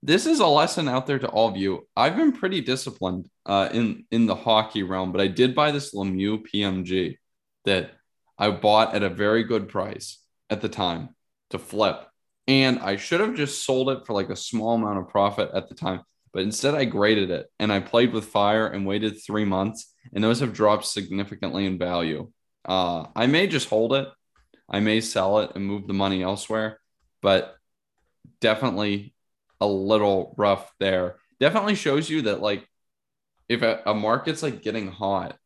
this 0.02 0.26
is 0.26 0.40
a 0.40 0.46
lesson 0.46 0.86
out 0.86 1.06
there 1.06 1.18
to 1.18 1.28
all 1.28 1.48
of 1.48 1.56
you. 1.56 1.88
I've 1.96 2.14
been 2.14 2.32
pretty 2.32 2.60
disciplined 2.60 3.28
uh, 3.46 3.70
in 3.72 4.04
in 4.10 4.26
the 4.26 4.36
hockey 4.36 4.82
realm, 4.82 5.10
but 5.10 5.22
I 5.22 5.26
did 5.26 5.54
buy 5.54 5.72
this 5.72 5.94
Lemieux 5.94 6.44
PMG 6.46 7.16
that 7.64 7.92
I 8.38 8.50
bought 8.50 8.94
at 8.94 9.02
a 9.02 9.08
very 9.08 9.44
good 9.44 9.68
price 9.68 10.18
at 10.50 10.60
the 10.60 10.68
time 10.68 11.08
to 11.50 11.58
flip, 11.58 12.06
and 12.46 12.78
I 12.80 12.96
should 12.96 13.20
have 13.20 13.34
just 13.34 13.64
sold 13.64 13.88
it 13.88 14.06
for 14.06 14.12
like 14.12 14.28
a 14.28 14.36
small 14.36 14.74
amount 14.74 14.98
of 14.98 15.08
profit 15.08 15.50
at 15.54 15.70
the 15.70 15.74
time 15.74 16.02
but 16.32 16.42
instead 16.42 16.74
I 16.74 16.84
graded 16.84 17.30
it 17.30 17.50
and 17.58 17.72
I 17.72 17.80
played 17.80 18.12
with 18.12 18.26
fire 18.26 18.66
and 18.66 18.86
waited 18.86 19.22
three 19.22 19.44
months, 19.44 19.92
and 20.12 20.22
those 20.22 20.40
have 20.40 20.52
dropped 20.52 20.86
significantly 20.86 21.66
in 21.66 21.78
value. 21.78 22.30
Uh, 22.64 23.06
I 23.14 23.26
may 23.26 23.46
just 23.46 23.68
hold 23.68 23.94
it, 23.94 24.08
I 24.68 24.80
may 24.80 25.00
sell 25.00 25.40
it 25.40 25.52
and 25.54 25.64
move 25.64 25.86
the 25.86 25.94
money 25.94 26.22
elsewhere, 26.22 26.80
but 27.22 27.56
definitely 28.40 29.14
a 29.60 29.66
little 29.66 30.34
rough 30.36 30.72
there. 30.78 31.16
Definitely 31.40 31.76
shows 31.76 32.10
you 32.10 32.22
that 32.22 32.40
like 32.40 32.66
if 33.48 33.62
a, 33.62 33.82
a 33.86 33.94
market's 33.94 34.42
like 34.42 34.62
getting 34.62 34.90
hot 34.90 35.36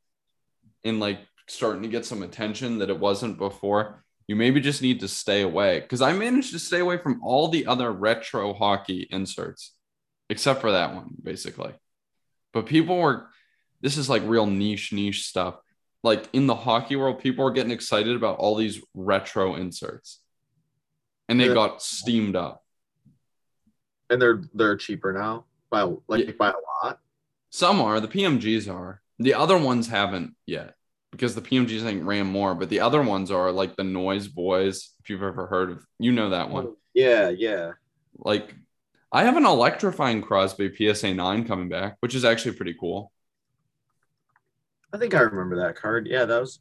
and 0.85 1.01
like 1.01 1.21
starting 1.49 1.83
to 1.83 1.89
get 1.89 2.07
some 2.07 2.23
attention 2.23 2.79
that 2.79 2.91
it 2.91 2.99
wasn't 2.99 3.39
before, 3.39 4.05
you 4.27 4.37
maybe 4.37 4.61
just 4.61 4.83
need 4.83 5.01
to 5.01 5.09
stay 5.09 5.43
away. 5.43 5.81
Because 5.81 6.01
I 6.01 6.13
managed 6.13 6.53
to 6.53 6.59
stay 6.59 6.79
away 6.79 6.99
from 6.99 7.21
all 7.23 7.49
the 7.49 7.67
other 7.67 7.93
retro 7.93 8.55
hockey 8.55 9.07
inserts 9.11 9.75
except 10.31 10.63
for 10.63 10.73
that 10.73 10.95
one, 10.95 11.11
basically. 11.23 11.73
But 12.55 12.65
people 12.67 12.97
were, 12.99 13.27
this 13.83 13.99
is 13.99 14.09
like 14.09 14.23
real 14.25 14.47
niche, 14.47 14.93
niche 14.93 15.27
stuff. 15.27 15.57
Like 16.03 16.25
in 16.33 16.47
the 16.47 16.55
hockey 16.55 16.97
world, 16.97 17.19
people 17.21 17.45
were 17.45 17.51
getting 17.51 17.73
excited 17.73 18.17
about 18.17 18.39
all 18.39 18.57
these 18.57 18.81
retro 18.95 19.55
inserts 19.57 20.21
and 21.29 21.39
they 21.39 21.49
Yeah. 21.49 21.55
got 21.55 21.83
steamed 21.83 22.37
up. 22.37 22.65
And 24.09 24.21
they're 24.21 24.43
they're 24.55 24.77
cheaper 24.77 25.13
now 25.13 25.45
by 25.71 25.83
like 26.09 26.27
Yeah. 26.27 26.33
by 26.39 26.51
a 26.51 26.87
lot. 26.87 26.99
Some 27.51 27.81
are, 27.81 28.01
the 28.01 28.09
PMGs 28.09 28.73
are. 28.73 29.03
The 29.19 29.35
other 29.35 29.59
ones 29.59 29.89
haven't 29.89 30.35
yet 30.47 30.75
because 31.13 31.35
the 31.35 31.43
PMGs 31.43 31.83
I 31.83 31.85
think 31.85 32.07
ran 32.07 32.27
more, 32.27 32.55
but 32.55 32.71
the 32.71 32.81
other 32.81 33.03
ones 33.03 33.31
are 33.31 33.53
like 33.53 33.77
the 33.77 33.85
Noise 33.85 34.27
Boys. 34.29 34.95
If 35.03 35.11
you've 35.11 35.23
ever 35.23 35.47
heard 35.47 35.71
of, 35.71 35.87
you 35.99 36.13
know 36.13 36.31
that 36.31 36.51
one. 36.51 36.75
Yeah, 36.95 37.29
yeah. 37.29 37.73
Like 38.17 38.55
I 39.13 39.25
have 39.25 39.37
an 39.37 39.47
electrifying 39.47 40.23
Crosby 40.23 40.73
PSA 40.75 41.15
9 41.15 41.45
coming 41.47 41.69
back, 41.69 41.97
which 42.01 42.15
is 42.15 42.25
actually 42.25 42.55
pretty 42.55 42.75
cool. 42.79 43.13
I 44.93 44.99
think 44.99 45.15
I 45.15 45.21
remember 45.21 45.57
that 45.57 45.77
card. 45.77 46.07
Yeah, 46.07 46.25
that 46.25 46.41
was 46.41 46.61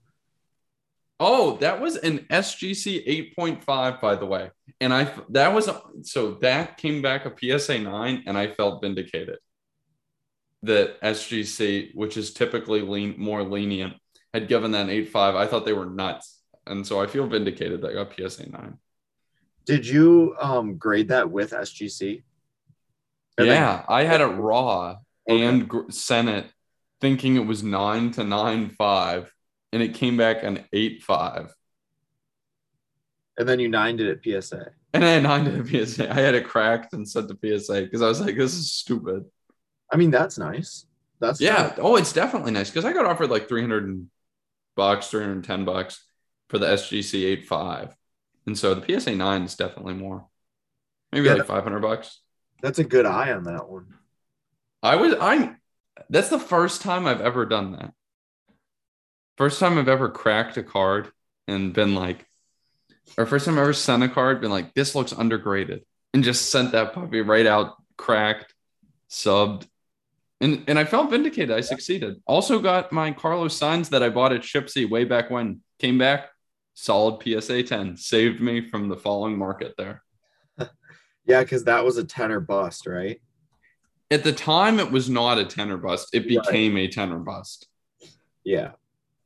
Oh, 1.22 1.58
that 1.58 1.82
was 1.82 1.98
an 1.98 2.20
SGC 2.29 3.36
8.5, 3.38 4.00
by 4.00 4.15
the 4.15 4.25
way. 4.25 4.51
And 4.79 4.94
I 4.94 5.12
that 5.29 5.53
was 5.53 5.70
so 6.03 6.36
that 6.36 6.77
came 6.77 7.01
back 7.01 7.25
a 7.25 7.60
PSA 7.60 7.79
9, 7.79 8.24
and 8.25 8.38
I 8.38 8.48
felt 8.48 8.82
vindicated 8.82 9.38
that 10.63 11.01
SGC, 11.01 11.94
which 11.94 12.15
is 12.15 12.34
typically 12.34 12.82
lean 12.82 13.15
more 13.18 13.44
lenient, 13.44 13.96
had 14.34 14.48
given 14.48 14.72
that 14.72 14.89
an 14.89 15.06
8.5. 15.06 15.36
I 15.36 15.46
thought 15.46 15.65
they 15.65 15.74
were 15.74 15.86
nuts. 15.86 16.38
And 16.65 16.86
so 16.88 17.01
I 17.01 17.08
feel 17.08 17.27
vindicated 17.27 17.82
that 17.82 17.91
I 17.91 17.94
got 17.94 18.13
PSA 18.15 18.50
9. 18.50 18.77
Did 19.65 19.86
you 19.86 20.36
um 20.39 20.77
grade 20.77 21.10
that 21.10 21.29
with 21.29 21.51
SGC? 21.51 22.24
Yeah, 23.46 23.84
I 23.88 24.03
had 24.03 24.22
it 24.22 24.25
raw 24.27 24.98
Okay. 25.29 25.43
and 25.43 25.67
gr- 25.67 25.89
sent 25.91 26.29
it 26.29 26.46
thinking 27.01 27.36
it 27.36 27.46
was 27.46 27.63
9 27.63 28.12
to 28.12 28.24
nine 28.24 28.69
five, 28.69 29.34
and 29.72 29.81
it 29.84 29.93
came 29.93 30.17
back 30.17 30.43
an 30.43 30.65
eight 30.74 31.03
five. 31.03 31.53
and 33.38 33.48
then 33.48 33.60
you 33.60 33.69
nined 33.69 34.01
it 34.01 34.10
at 34.10 34.24
PSA. 34.43 34.72
And 34.93 35.05
I 35.05 35.10
had 35.12 35.24
nine 35.24 35.46
to 35.46 35.51
the 35.51 35.86
PSA. 35.86 36.12
I 36.12 36.15
had 36.15 36.36
it 36.36 36.46
cracked 36.48 36.93
and 36.93 37.08
sent 37.08 37.29
to 37.29 37.36
PSA 37.60 37.84
because 37.84 38.01
I 38.01 38.08
was 38.08 38.19
like, 38.19 38.36
this 38.36 38.53
is 38.55 38.72
stupid. 38.72 39.25
I 39.91 39.98
mean, 39.98 40.12
that's 40.12 40.38
nice. 40.38 40.86
That's 41.22 41.39
Yeah. 41.39 41.74
Oh, 41.77 41.96
it's 41.96 42.12
definitely 42.12 42.51
nice 42.51 42.69
because 42.69 42.86
I 42.86 42.91
got 42.93 43.05
offered 43.05 43.29
like 43.29 43.48
300 43.48 44.08
bucks, 44.75 45.08
310 45.08 45.63
bucks 45.65 46.03
for 46.50 46.58
the 46.58 46.65
SGC 46.67 47.24
85. 47.25 47.96
And 48.48 48.58
so 48.58 48.74
the 48.74 49.00
PSA 49.00 49.15
9 49.15 49.43
is 49.43 49.55
definitely 49.55 49.93
more. 49.93 50.27
Maybe 51.12 51.27
Yeah. 51.27 51.34
like 51.36 51.46
500 51.46 51.79
bucks. 51.81 52.19
That's 52.61 52.79
a 52.79 52.83
good 52.83 53.05
eye 53.05 53.31
on 53.31 53.43
that 53.45 53.69
one. 53.69 53.93
I 54.81 54.95
was, 54.95 55.15
I'm, 55.19 55.57
that's 56.09 56.29
the 56.29 56.39
first 56.39 56.81
time 56.81 57.05
I've 57.05 57.21
ever 57.21 57.45
done 57.45 57.73
that. 57.73 57.93
First 59.37 59.59
time 59.59 59.77
I've 59.77 59.87
ever 59.87 60.09
cracked 60.09 60.57
a 60.57 60.63
card 60.63 61.11
and 61.47 61.73
been 61.73 61.95
like, 61.95 62.25
or 63.17 63.25
first 63.25 63.45
time 63.45 63.57
I 63.57 63.61
ever 63.61 63.73
sent 63.73 64.03
a 64.03 64.09
card, 64.09 64.41
been 64.41 64.51
like, 64.51 64.73
this 64.73 64.95
looks 64.95 65.13
undergraded, 65.13 65.83
and 66.13 66.23
just 66.23 66.51
sent 66.51 66.73
that 66.73 66.93
puppy 66.93 67.21
right 67.21 67.45
out, 67.45 67.75
cracked, 67.97 68.53
subbed. 69.09 69.65
And, 70.41 70.63
and 70.67 70.79
I 70.79 70.85
felt 70.85 71.09
vindicated. 71.09 71.51
I 71.51 71.61
succeeded. 71.61 72.21
Also 72.25 72.59
got 72.59 72.91
my 72.91 73.11
Carlos 73.11 73.57
Sainz 73.57 73.89
that 73.89 74.03
I 74.03 74.09
bought 74.09 74.33
at 74.33 74.41
Shipsy 74.41 74.89
way 74.89 75.03
back 75.03 75.29
when. 75.29 75.61
Came 75.79 75.97
back, 75.97 76.29
solid 76.73 77.21
PSA 77.23 77.63
10 77.63 77.97
saved 77.97 78.41
me 78.41 78.61
from 78.61 78.89
the 78.89 78.97
falling 78.97 79.37
market 79.37 79.75
there. 79.77 80.03
Yeah, 81.29 81.43
because 81.43 81.63
that 81.65 81.86
was 81.86 81.98
a 81.98 82.03
tenor 82.03 82.39
bust, 82.39 82.88
right? 82.88 83.21
At 84.09 84.24
the 84.24 84.33
time, 84.33 84.79
it 84.79 84.91
was 84.91 85.12
not 85.12 85.38
a 85.38 85.45
tenor 85.45 85.77
bust. 85.77 86.09
It 86.12 86.21
Right. 86.21 86.43
became 86.43 86.75
a 86.75 86.88
tenor 86.88 87.19
bust. 87.19 87.67
Yeah. 88.43 88.71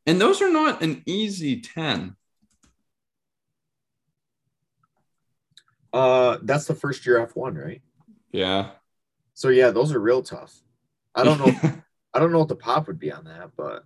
And 0.05 0.19
those 0.19 0.41
are 0.41 0.51
not 0.51 0.81
an 0.81 1.01
easy 1.05 1.61
10. 1.61 2.17
Uh, 5.93 6.39
that's 6.41 6.65
the 6.65 6.75
first 6.75 7.05
year 7.05 7.25
F1, 7.25 7.55
right? 7.55 7.81
Yeah. 8.33 8.71
So 9.33 9.47
yeah, 9.47 9.69
those 9.71 9.93
are 9.93 9.99
real 9.99 10.21
tough. 10.23 10.61
I 11.15 11.23
don't 11.23 11.39
know. 11.39 11.55
I 12.13 12.19
don't 12.19 12.33
know 12.33 12.39
what 12.39 12.49
the 12.49 12.55
pop 12.57 12.87
would 12.87 12.99
be 12.99 13.13
on 13.13 13.23
that, 13.23 13.51
but 13.55 13.85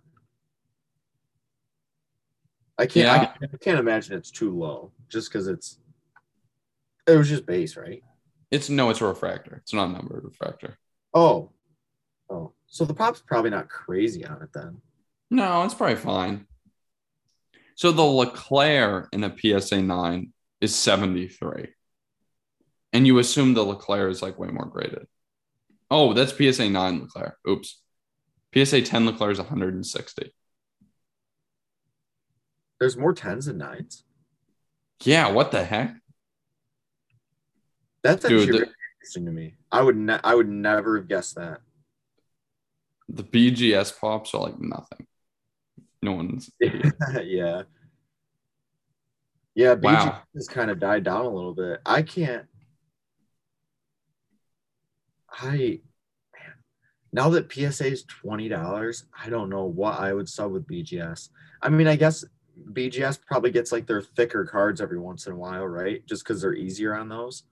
I 2.79 2.87
can't. 2.87 3.05
Yeah. 3.05 3.31
I, 3.41 3.45
I 3.53 3.57
can't 3.57 3.79
imagine 3.79 4.17
it's 4.17 4.31
too 4.31 4.57
low, 4.57 4.91
just 5.07 5.31
because 5.31 5.47
it's. 5.47 5.77
It 7.07 7.17
was 7.17 7.29
just 7.29 7.45
base, 7.45 7.77
right? 7.77 8.03
it's 8.51 8.69
no, 8.69 8.89
it's 8.89 9.01
a 9.01 9.05
refractor. 9.05 9.57
It's 9.57 9.73
not 9.73 9.89
a 9.89 9.93
number 9.93 10.21
refractor. 10.23 10.77
Oh, 11.13 11.51
oh. 12.29 12.53
So 12.67 12.85
the 12.85 12.93
pop's 12.93 13.21
probably 13.21 13.49
not 13.49 13.69
crazy 13.69 14.25
on 14.25 14.41
it 14.41 14.49
then. 14.53 14.81
No, 15.29 15.63
it's 15.63 15.73
probably 15.73 15.95
fine. 15.95 16.47
So 17.75 17.91
the 17.91 18.03
Leclerc 18.03 19.09
in 19.11 19.23
a 19.23 19.35
PSA 19.37 19.81
9 19.81 20.33
is 20.61 20.75
73. 20.75 21.67
And 22.93 23.05
you 23.05 23.19
assume 23.19 23.53
the 23.53 23.63
Leclerc 23.63 24.11
is 24.11 24.21
like 24.21 24.39
way 24.39 24.47
more 24.47 24.65
graded. 24.65 25.07
Oh, 25.91 26.13
that's 26.13 26.31
PSA 26.31 26.69
9 26.69 27.01
Leclerc. 27.01 27.37
Oops. 27.47 27.81
PSA 28.55 28.81
10 28.81 29.05
Leclerc 29.05 29.33
is 29.33 29.39
160. 29.39 30.33
There's 32.79 32.97
more 32.97 33.13
tens 33.13 33.45
than 33.45 33.57
nines. 33.57 34.03
Yeah, 35.03 35.31
what 35.31 35.51
the 35.51 35.63
heck? 35.63 35.95
That's 38.07 38.25
Dude, 38.25 38.39
actually 38.41 38.51
the- 38.59 38.65
very 38.65 38.75
interesting 39.01 39.25
to 39.25 39.31
me. 39.31 39.55
I 39.71 39.81
would. 39.81 39.97
Ne- 39.97 40.19
I 40.23 40.33
would 40.33 40.47
never 40.47 40.97
have 40.97 41.07
guessed 41.09 41.35
that. 41.35 41.59
The 43.09 43.23
BGS 43.23 43.99
pops 43.99 44.33
are 44.33 44.41
like 44.41 44.59
nothing. 44.59 45.05
No 46.01 46.13
one's. 46.13 46.49
yeah. 46.61 47.63
Yeah, 49.55 49.75
BGS 49.75 49.81
Wow. 49.83 50.21
has 50.35 50.47
kind 50.47 50.71
of 50.71 50.79
died 50.79 51.03
down 51.03 51.25
a 51.25 51.29
little 51.29 51.53
bit. 51.53 51.81
I 51.85 52.01
can't. 52.01 52.45
I 55.31 55.81
man, 56.33 56.53
now 57.11 57.29
that 57.29 57.51
PSA 57.51 57.87
is 57.87 58.03
twenty 58.03 58.47
dollars, 58.49 59.05
I 59.21 59.29
don't 59.29 59.49
know 59.49 59.65
what 59.65 59.99
I 59.99 60.13
would 60.13 60.29
sub 60.29 60.51
with 60.51 60.67
BGS. 60.67 61.29
I 61.61 61.69
mean, 61.69 61.87
I 61.87 61.95
guess 61.95 62.23
BGS 62.71 63.19
probably 63.25 63.51
gets 63.51 63.71
like 63.71 63.85
their 63.85 64.01
thicker 64.01 64.45
cards 64.45 64.79
every 64.81 64.99
once 64.99 65.27
in 65.27 65.33
a 65.33 65.37
while, 65.37 65.67
right? 65.67 66.05
Just 66.05 66.23
because 66.23 66.41
they're 66.41 66.53
easier 66.53 66.95
on 66.95 67.09
those. 67.09 67.43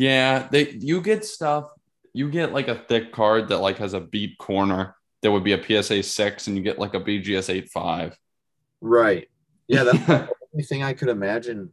Yeah, 0.00 0.48
they 0.50 0.70
you 0.70 1.02
get 1.02 1.26
stuff. 1.26 1.70
You 2.14 2.30
get 2.30 2.54
like 2.54 2.68
a 2.68 2.74
thick 2.88 3.12
card 3.12 3.48
that 3.48 3.58
like 3.58 3.76
has 3.76 3.92
a 3.92 4.00
beat 4.00 4.38
corner. 4.38 4.96
That 5.20 5.30
would 5.30 5.44
be 5.44 5.52
a 5.52 5.62
PSA 5.62 6.02
six, 6.04 6.46
and 6.46 6.56
you 6.56 6.62
get 6.62 6.78
like 6.78 6.94
a 6.94 7.00
BGS 7.00 7.50
eight 7.50 7.68
five. 7.68 8.16
Right. 8.80 9.28
Yeah, 9.68 9.84
that's 9.84 9.98
the 10.06 10.28
only 10.54 10.64
thing 10.64 10.82
I 10.82 10.94
could 10.94 11.10
imagine 11.10 11.68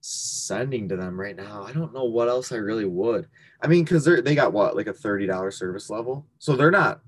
sending 0.00 0.88
to 0.88 0.96
them 0.96 1.18
right 1.18 1.36
now. 1.36 1.62
I 1.62 1.70
don't 1.70 1.94
know 1.94 2.04
what 2.04 2.26
else 2.26 2.50
I 2.50 2.56
really 2.56 2.86
would. 2.86 3.28
I 3.62 3.68
mean, 3.68 3.84
because 3.84 4.04
they're 4.04 4.20
they 4.20 4.34
got 4.34 4.52
what 4.52 4.74
like 4.74 4.88
a 4.88 4.92
thirty 4.92 5.26
dollar 5.26 5.52
service 5.52 5.90
level, 5.90 6.26
so 6.40 6.56
they're 6.56 6.72
not 6.72 7.02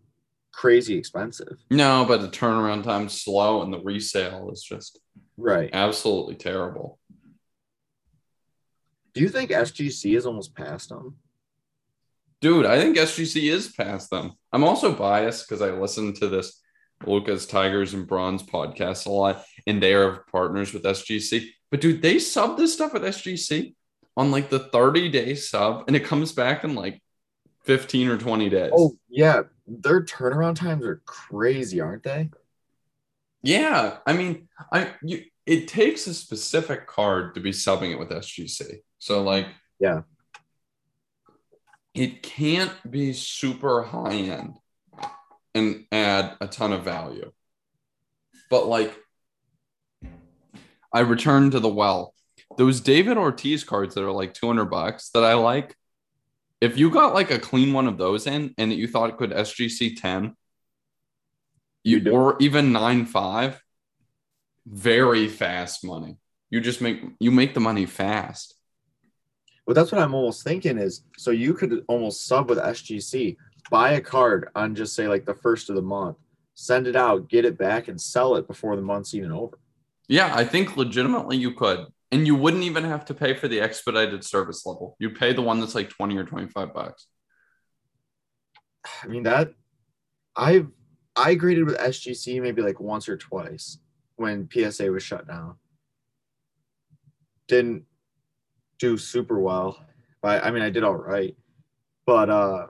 crazy 0.52 0.96
expensive. 0.96 1.58
No, 1.72 2.04
but 2.06 2.20
the 2.20 2.28
turnaround 2.28 2.84
time's 2.84 3.20
slow 3.20 3.62
and 3.62 3.72
the 3.72 3.80
resale 3.80 4.50
is 4.52 4.62
just 4.62 5.00
Right. 5.36 5.70
absolutely 5.72 6.36
terrible. 6.36 7.00
Do 9.14 9.20
you 9.20 9.28
think 9.28 9.50
SGC 9.50 10.16
is 10.16 10.26
almost 10.26 10.54
past 10.54 10.88
them? 10.88 11.16
Dude, 12.40 12.66
I 12.66 12.80
think 12.80 12.96
SGC 12.96 13.50
is 13.50 13.68
past 13.68 14.10
them. 14.10 14.32
I'm 14.52 14.64
also 14.64 14.94
biased 14.94 15.48
because 15.48 15.60
I 15.60 15.70
listen 15.70 16.14
to 16.14 16.28
this 16.28 16.60
Lucas 17.04 17.46
Tigers 17.46 17.94
and 17.94 18.06
Bronze 18.06 18.42
podcast 18.42 19.06
a 19.06 19.10
lot, 19.10 19.44
and 19.66 19.82
they 19.82 19.94
are 19.94 20.24
partners 20.30 20.72
with 20.72 20.84
SGC. 20.84 21.48
But 21.70 21.80
dude, 21.80 22.02
they 22.02 22.18
sub 22.18 22.56
this 22.56 22.74
stuff 22.74 22.92
with 22.92 23.02
SGC 23.02 23.74
on 24.16 24.30
like 24.30 24.50
the 24.50 24.60
30 24.60 25.08
day 25.10 25.34
sub, 25.34 25.84
and 25.86 25.96
it 25.96 26.04
comes 26.04 26.32
back 26.32 26.64
in 26.64 26.74
like 26.74 27.02
15 27.64 28.08
or 28.08 28.18
20 28.18 28.48
days. 28.48 28.72
Oh 28.74 28.96
yeah, 29.08 29.42
their 29.66 30.02
turnaround 30.02 30.56
times 30.56 30.84
are 30.84 31.02
crazy, 31.04 31.80
aren't 31.80 32.02
they? 32.02 32.30
Yeah, 33.42 33.98
I 34.06 34.12
mean, 34.12 34.48
I 34.72 34.94
you 35.02 35.24
it 35.46 35.68
takes 35.68 36.06
a 36.06 36.14
specific 36.14 36.86
card 36.86 37.34
to 37.34 37.40
be 37.40 37.52
subbing 37.52 37.92
it 37.92 37.98
with 37.98 38.10
SGC. 38.10 38.80
So 38.98 39.22
like, 39.22 39.46
Yeah. 39.78 40.02
it 41.94 42.22
can't 42.22 42.72
be 42.88 43.12
super 43.12 43.82
high 43.82 44.14
end 44.14 44.56
and 45.54 45.86
add 45.90 46.36
a 46.40 46.46
ton 46.46 46.72
of 46.72 46.84
value. 46.84 47.32
But 48.50 48.66
like, 48.66 48.96
I 50.92 51.00
return 51.00 51.50
to 51.50 51.60
the 51.60 51.68
well. 51.68 52.14
Those 52.56 52.80
David 52.80 53.18
Ortiz 53.18 53.62
cards 53.62 53.94
that 53.94 54.04
are 54.04 54.12
like 54.12 54.34
200 54.34 54.64
bucks 54.66 55.10
that 55.10 55.22
I 55.24 55.34
like. 55.34 55.76
If 56.60 56.76
you 56.76 56.90
got 56.90 57.14
like 57.14 57.30
a 57.30 57.38
clean 57.38 57.72
one 57.72 57.86
of 57.86 57.98
those 57.98 58.26
in 58.26 58.54
and 58.58 58.70
that 58.72 58.76
you 58.76 58.88
thought 58.88 59.10
it 59.10 59.16
could 59.16 59.30
SGC 59.30 60.00
10, 60.00 60.34
You 61.84 61.98
you 61.98 62.10
or 62.10 62.36
even 62.40 62.72
9 62.72 63.06
5, 63.06 63.62
very 64.66 65.28
fast 65.28 65.84
money. 65.84 66.16
You 66.50 66.60
just 66.60 66.80
make 66.80 67.02
you 67.20 67.30
make 67.30 67.54
the 67.54 67.60
money 67.60 67.86
fast. 67.86 68.57
Well, 69.68 69.74
that's 69.74 69.92
what 69.92 70.00
I'm 70.00 70.14
almost 70.14 70.44
thinking 70.44 70.78
is 70.78 71.02
so 71.18 71.30
you 71.30 71.52
could 71.52 71.84
almost 71.88 72.26
sub 72.26 72.48
with 72.48 72.56
SGC, 72.56 73.36
buy 73.70 73.92
a 73.92 74.00
card 74.00 74.48
on 74.54 74.74
just 74.74 74.94
say 74.94 75.08
like 75.08 75.26
the 75.26 75.34
first 75.34 75.68
of 75.68 75.76
the 75.76 75.82
month, 75.82 76.16
send 76.54 76.86
it 76.86 76.96
out, 76.96 77.28
get 77.28 77.44
it 77.44 77.58
back, 77.58 77.88
and 77.88 78.00
sell 78.00 78.36
it 78.36 78.48
before 78.48 78.76
the 78.76 78.82
month's 78.82 79.14
even 79.14 79.30
over. 79.30 79.58
Yeah, 80.08 80.34
I 80.34 80.46
think 80.46 80.78
legitimately 80.78 81.36
you 81.36 81.52
could. 81.52 81.84
And 82.10 82.26
you 82.26 82.34
wouldn't 82.34 82.62
even 82.62 82.82
have 82.82 83.04
to 83.04 83.14
pay 83.14 83.34
for 83.34 83.46
the 83.46 83.60
expedited 83.60 84.24
service 84.24 84.64
level. 84.64 84.96
You 84.98 85.10
pay 85.10 85.34
the 85.34 85.42
one 85.42 85.60
that's 85.60 85.74
like 85.74 85.90
20 85.90 86.16
or 86.16 86.24
25 86.24 86.72
bucks. 86.72 87.06
I 89.02 89.06
mean 89.06 89.24
that 89.24 89.52
I've 90.34 90.68
I 91.14 91.34
graded 91.34 91.66
with 91.66 91.76
SGC 91.76 92.40
maybe 92.40 92.62
like 92.62 92.80
once 92.80 93.06
or 93.06 93.18
twice 93.18 93.76
when 94.16 94.48
PSA 94.50 94.90
was 94.90 95.02
shut 95.02 95.28
down. 95.28 95.56
Didn't 97.48 97.84
do 98.78 98.96
super 98.96 99.38
well. 99.38 99.84
But 100.22 100.44
I 100.44 100.50
mean 100.50 100.62
I 100.62 100.70
did 100.70 100.84
all 100.84 100.96
right. 100.96 101.36
But 102.06 102.30
uh 102.30 102.66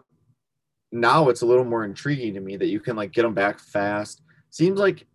now 0.91 1.29
it's 1.29 1.43
a 1.43 1.47
little 1.47 1.65
more 1.65 1.85
intriguing 1.85 2.35
to 2.35 2.41
me 2.41 2.57
that 2.57 2.69
you 2.69 2.81
can 2.81 2.97
like 2.97 3.13
get 3.13 3.23
them 3.23 3.35
back 3.35 3.61
fast. 3.61 4.23
Seems 4.51 4.79
like 4.79 5.07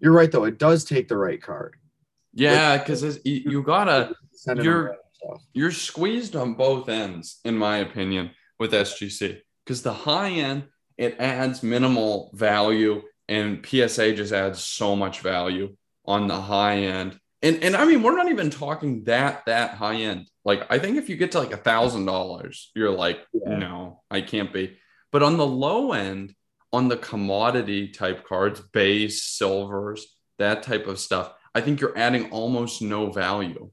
you're 0.00 0.12
right 0.12 0.30
though. 0.30 0.44
It 0.44 0.58
does 0.58 0.84
take 0.84 1.08
the 1.08 1.16
right 1.16 1.40
card. 1.40 1.76
Yeah, 2.34 2.78
because 2.78 3.02
you, 3.24 3.42
you 3.46 3.62
gotta 3.62 4.14
Send 4.42 4.64
You're- 4.64 4.96
you're 5.52 5.70
squeezed 5.70 6.34
on 6.34 6.54
both 6.54 6.88
ends, 6.88 7.38
in 7.44 7.56
my 7.56 7.76
opinion, 7.76 8.32
with 8.58 8.72
SGC. 8.72 9.40
Because 9.64 9.82
the 9.82 9.92
high 9.92 10.30
end, 10.30 10.64
it 10.98 11.14
adds 11.20 11.62
minimal 11.62 12.32
value, 12.34 13.02
and 13.28 13.64
PSA 13.64 14.14
just 14.14 14.32
adds 14.32 14.64
so 14.64 14.96
much 14.96 15.20
value 15.20 15.76
on 16.04 16.26
the 16.26 16.40
high 16.40 16.78
end. 16.78 17.20
And 17.40 17.62
and 17.62 17.76
I 17.76 17.84
mean, 17.84 18.02
we're 18.02 18.16
not 18.16 18.30
even 18.30 18.50
talking 18.50 19.04
that 19.04 19.46
that 19.46 19.74
high 19.74 19.96
end. 19.96 20.28
Like, 20.44 20.66
I 20.70 20.78
think 20.78 20.96
if 20.96 21.08
you 21.08 21.16
get 21.16 21.32
to 21.32 21.38
like 21.38 21.52
a 21.52 21.56
thousand 21.56 22.06
dollars, 22.06 22.70
you're 22.74 22.90
like, 22.90 23.20
Yeah. 23.32 23.58
no, 23.58 24.02
I 24.10 24.20
can't 24.22 24.52
be. 24.52 24.76
But 25.10 25.22
on 25.22 25.36
the 25.36 25.46
low 25.46 25.92
end, 25.92 26.34
on 26.72 26.88
the 26.88 26.96
commodity 26.96 27.88
type 27.88 28.24
cards, 28.24 28.60
base, 28.60 29.24
silvers, 29.24 30.16
that 30.38 30.62
type 30.62 30.86
of 30.86 30.98
stuff, 30.98 31.32
I 31.54 31.60
think 31.60 31.80
you're 31.80 31.96
adding 31.96 32.30
almost 32.30 32.82
no 32.82 33.10
value 33.10 33.70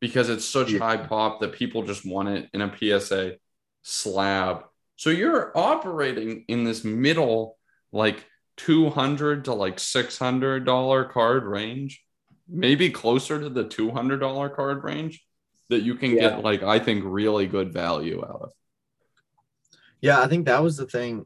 because 0.00 0.28
it's 0.28 0.44
such 0.44 0.72
Yeah. 0.72 0.80
high 0.80 0.96
pop 0.96 1.40
that 1.40 1.52
people 1.52 1.82
just 1.82 2.04
want 2.04 2.28
it 2.28 2.50
in 2.52 2.60
a 2.62 2.68
PSA 2.76 3.36
slab. 3.82 4.64
So 4.96 5.08
you're 5.10 5.56
operating 5.56 6.44
in 6.48 6.64
this 6.64 6.84
middle, 6.84 7.56
like 7.92 8.26
200 8.56 9.46
to 9.46 9.54
like 9.54 9.78
$600 9.78 11.04
card 11.10 11.44
range, 11.44 12.04
maybe 12.48 12.90
closer 12.90 13.40
to 13.40 13.48
the 13.48 13.64
$200 13.64 14.50
card 14.54 14.84
range 14.84 15.24
that 15.70 15.82
you 15.82 15.94
can 15.94 16.10
Yeah. 16.12 16.30
get, 16.30 16.44
like, 16.44 16.62
I 16.62 16.78
think, 16.78 17.02
really 17.06 17.46
good 17.46 17.72
value 17.72 18.22
out 18.22 18.40
of. 18.42 18.52
Yeah, 20.02 20.20
I 20.20 20.26
think 20.28 20.46
that 20.46 20.62
was 20.62 20.76
the 20.76 20.86
thing. 20.86 21.24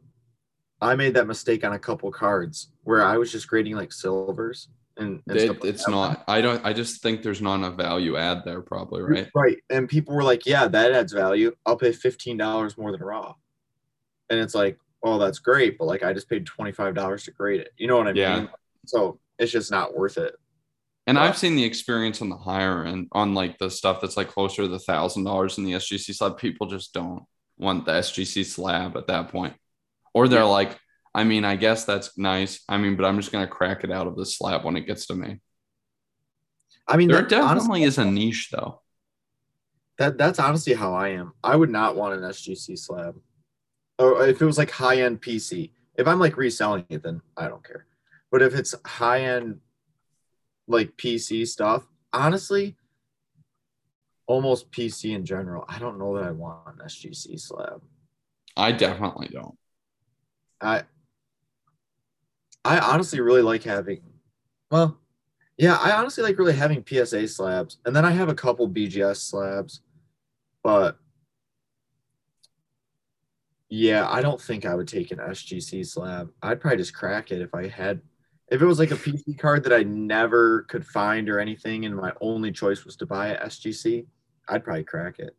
I 0.80 0.94
made 0.96 1.14
that 1.14 1.26
mistake 1.26 1.64
on 1.64 1.72
a 1.72 1.78
couple 1.78 2.10
cards 2.12 2.70
where 2.82 3.02
I 3.02 3.16
was 3.16 3.32
just 3.32 3.48
grading 3.48 3.76
like 3.76 3.92
silvers 3.92 4.68
and, 4.96 5.22
and 5.26 5.36
It- 5.38 5.48
like 5.48 5.64
it's 5.64 5.84
that. 5.86 5.90
not, 5.90 6.24
I 6.28 6.40
don't, 6.40 6.64
I 6.64 6.72
just 6.72 7.02
think 7.02 7.22
there's 7.22 7.40
not 7.40 7.54
enough 7.56 7.76
value 7.76 8.16
add 8.16 8.42
there, 8.44 8.60
probably, 8.60 9.02
right? 9.02 9.30
Right. 9.34 9.58
And 9.70 9.88
people 9.88 10.14
were 10.14 10.22
like, 10.24 10.44
yeah, 10.46 10.68
that 10.68 10.92
adds 10.92 11.12
value. 11.12 11.54
I'll 11.64 11.76
pay 11.76 11.90
$15 11.92 12.76
more 12.76 12.92
than 12.92 13.00
raw. 13.00 13.34
And 14.30 14.38
it's 14.40 14.54
like, 14.54 14.78
"Oh, 15.02 15.18
that's 15.18 15.38
great. 15.38 15.78
But 15.78 15.84
like, 15.86 16.02
I 16.02 16.12
just 16.12 16.28
paid 16.28 16.46
$25 16.46 17.24
to 17.24 17.30
grade 17.30 17.60
it. 17.60 17.72
You 17.78 17.86
know 17.86 17.96
what 17.98 18.08
I 18.08 18.12
Yeah. 18.12 18.38
mean? 18.40 18.48
So 18.86 19.20
it's 19.38 19.52
just 19.52 19.70
not 19.70 19.96
worth 19.96 20.18
it. 20.18 20.34
And 21.06 21.18
Yeah. 21.18 21.18
I've 21.18 21.36
seen 21.36 21.56
the 21.56 21.64
experience 21.64 22.22
on 22.22 22.30
the 22.30 22.36
higher 22.36 22.84
end, 22.84 23.08
on 23.12 23.34
like 23.34 23.58
the 23.58 23.70
stuff 23.70 24.00
that's 24.00 24.16
like 24.16 24.28
closer 24.28 24.62
to 24.62 24.68
the 24.68 24.78
thousand 24.78 25.24
dollars 25.24 25.58
in 25.58 25.64
the 25.64 25.74
SGC 25.74 26.12
slab. 26.14 26.38
People 26.38 26.66
just 26.66 26.94
don't 26.94 27.24
want 27.58 27.84
the 27.86 27.92
SGC 27.92 28.42
slab 28.44 28.96
at 28.96 29.06
that 29.08 29.28
point, 29.28 29.54
or 30.14 30.28
they're 30.28 30.44
like, 30.46 30.78
I 31.14 31.24
mean, 31.24 31.44
I 31.44 31.56
guess 31.56 31.84
that's 31.84 32.16
nice. 32.18 32.62
I 32.68 32.78
mean, 32.78 32.96
but 32.96 33.04
I'm 33.06 33.18
just 33.18 33.32
gonna 33.32 33.46
crack 33.48 33.84
it 33.84 33.92
out 33.92 34.06
of 34.06 34.16
the 34.16 34.26
slab 34.26 34.64
when 34.64 34.76
it 34.76 34.86
gets 34.86 35.06
to 35.08 35.14
me. 35.14 35.40
I 36.86 36.96
mean, 36.96 37.10
There 37.10 37.22
that, 37.22 37.28
definitely 37.28 37.40
honestly, 37.40 37.82
is 37.84 37.96
a 37.98 38.04
niche 38.04 38.50
though. 38.52 38.82
that 39.98 40.18
that's 40.18 40.38
honestly 40.38 40.74
how 40.74 40.94
I 40.94 41.10
am. 41.10 41.32
I 41.42 41.56
would 41.56 41.70
not 41.70 41.96
want 41.96 42.14
an 42.14 42.24
SGC 42.24 42.76
slab, 42.76 43.16
or 43.98 44.26
if 44.26 44.40
it 44.42 44.46
was 44.46 44.58
like 44.58 44.70
high 44.70 45.02
end 45.02 45.22
PC. 45.22 45.72
If 45.96 46.08
I'm 46.08 46.20
like 46.20 46.36
reselling 46.36 46.86
it, 46.90 47.02
then 47.02 47.22
I 47.36 47.48
don't 47.48 47.64
care. 47.66 47.86
But 48.32 48.42
if 48.42 48.54
it's 48.54 48.74
high 48.86 49.22
end, 49.22 49.60
like 50.66 50.96
PC 50.96 51.46
stuff, 51.46 51.86
honestly, 52.12 52.76
almost 54.26 54.70
PC 54.70 55.14
in 55.14 55.24
general, 55.24 55.64
I 55.68 55.78
don't 55.78 55.98
know 55.98 56.16
that 56.16 56.24
I 56.24 56.30
want 56.30 56.66
an 56.66 56.86
SGC 56.86 57.38
slab. 57.40 57.82
I 58.56 58.72
definitely 58.72 59.28
don't. 59.28 59.58
I 60.60 60.82
I 62.64 62.78
honestly 62.78 63.20
really 63.20 63.42
like 63.42 63.62
having 63.62 64.00
well, 64.70 64.98
yeah, 65.58 65.76
I 65.76 65.92
honestly 65.92 66.24
like 66.24 66.38
really 66.38 66.54
having 66.54 66.84
PSA 66.86 67.28
slabs. 67.28 67.78
And 67.84 67.94
then 67.94 68.04
I 68.04 68.10
have 68.10 68.28
a 68.28 68.34
couple 68.34 68.68
BGS 68.68 69.16
slabs, 69.16 69.82
but 70.62 70.98
yeah, 73.68 74.08
I 74.08 74.22
don't 74.22 74.40
think 74.40 74.64
I 74.64 74.74
would 74.74 74.88
take 74.88 75.10
an 75.10 75.18
SGC 75.18 75.86
slab. 75.86 76.30
I'd 76.42 76.60
probably 76.60 76.78
just 76.78 76.94
crack 76.94 77.30
it 77.32 77.42
if 77.42 77.54
I 77.54 77.68
had 77.68 78.00
if 78.48 78.60
it 78.62 78.66
was 78.66 78.78
like 78.78 78.90
a 78.90 78.96
PC 78.96 79.34
card 79.34 79.64
that 79.64 79.72
I 79.72 79.82
never 79.82 80.62
could 80.64 80.86
find 80.86 81.28
or 81.28 81.40
anything 81.40 81.84
and 81.86 81.96
my 81.96 82.12
only 82.20 82.52
choice 82.52 82.84
was 82.84 82.96
to 82.96 83.06
buy 83.06 83.28
a 83.28 83.36
SGC, 83.46 84.06
I'd 84.48 84.64
probably 84.64 84.84
crack 84.84 85.18
it. 85.18 85.36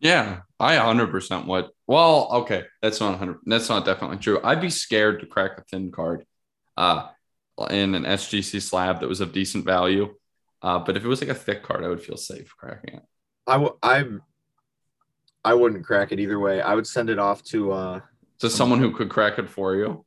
Yeah, 0.00 0.40
I 0.60 0.76
100% 0.76 1.46
would. 1.46 1.66
Well, 1.86 2.28
okay, 2.42 2.64
that's 2.82 3.00
not 3.00 3.10
100. 3.10 3.38
That's 3.46 3.68
not 3.68 3.84
definitely 3.84 4.18
true. 4.18 4.40
I'd 4.44 4.60
be 4.60 4.70
scared 4.70 5.20
to 5.20 5.26
crack 5.26 5.58
a 5.58 5.62
thin 5.62 5.90
card, 5.90 6.24
uh, 6.76 7.08
in 7.70 7.94
an 7.94 8.04
SGC 8.04 8.60
slab 8.60 9.00
that 9.00 9.08
was 9.08 9.20
of 9.20 9.32
decent 9.32 9.64
value. 9.64 10.14
Uh, 10.62 10.78
but 10.80 10.96
if 10.96 11.04
it 11.04 11.08
was 11.08 11.20
like 11.20 11.30
a 11.30 11.34
thick 11.34 11.62
card, 11.62 11.84
I 11.84 11.88
would 11.88 12.02
feel 12.02 12.16
safe 12.16 12.54
cracking 12.56 12.96
it. 12.96 13.02
I 13.46 13.52
w- 13.54 13.78
I 13.82 14.04
I 15.44 15.54
wouldn't 15.54 15.84
crack 15.84 16.12
it 16.12 16.20
either 16.20 16.40
way. 16.40 16.60
I 16.60 16.74
would 16.74 16.86
send 16.86 17.10
it 17.10 17.18
off 17.18 17.42
to 17.44 17.72
uh 17.72 18.00
To 18.40 18.50
someone 18.50 18.80
who 18.80 18.92
could 18.92 19.10
crack 19.10 19.38
it 19.38 19.48
for 19.48 19.74
you. 19.76 20.05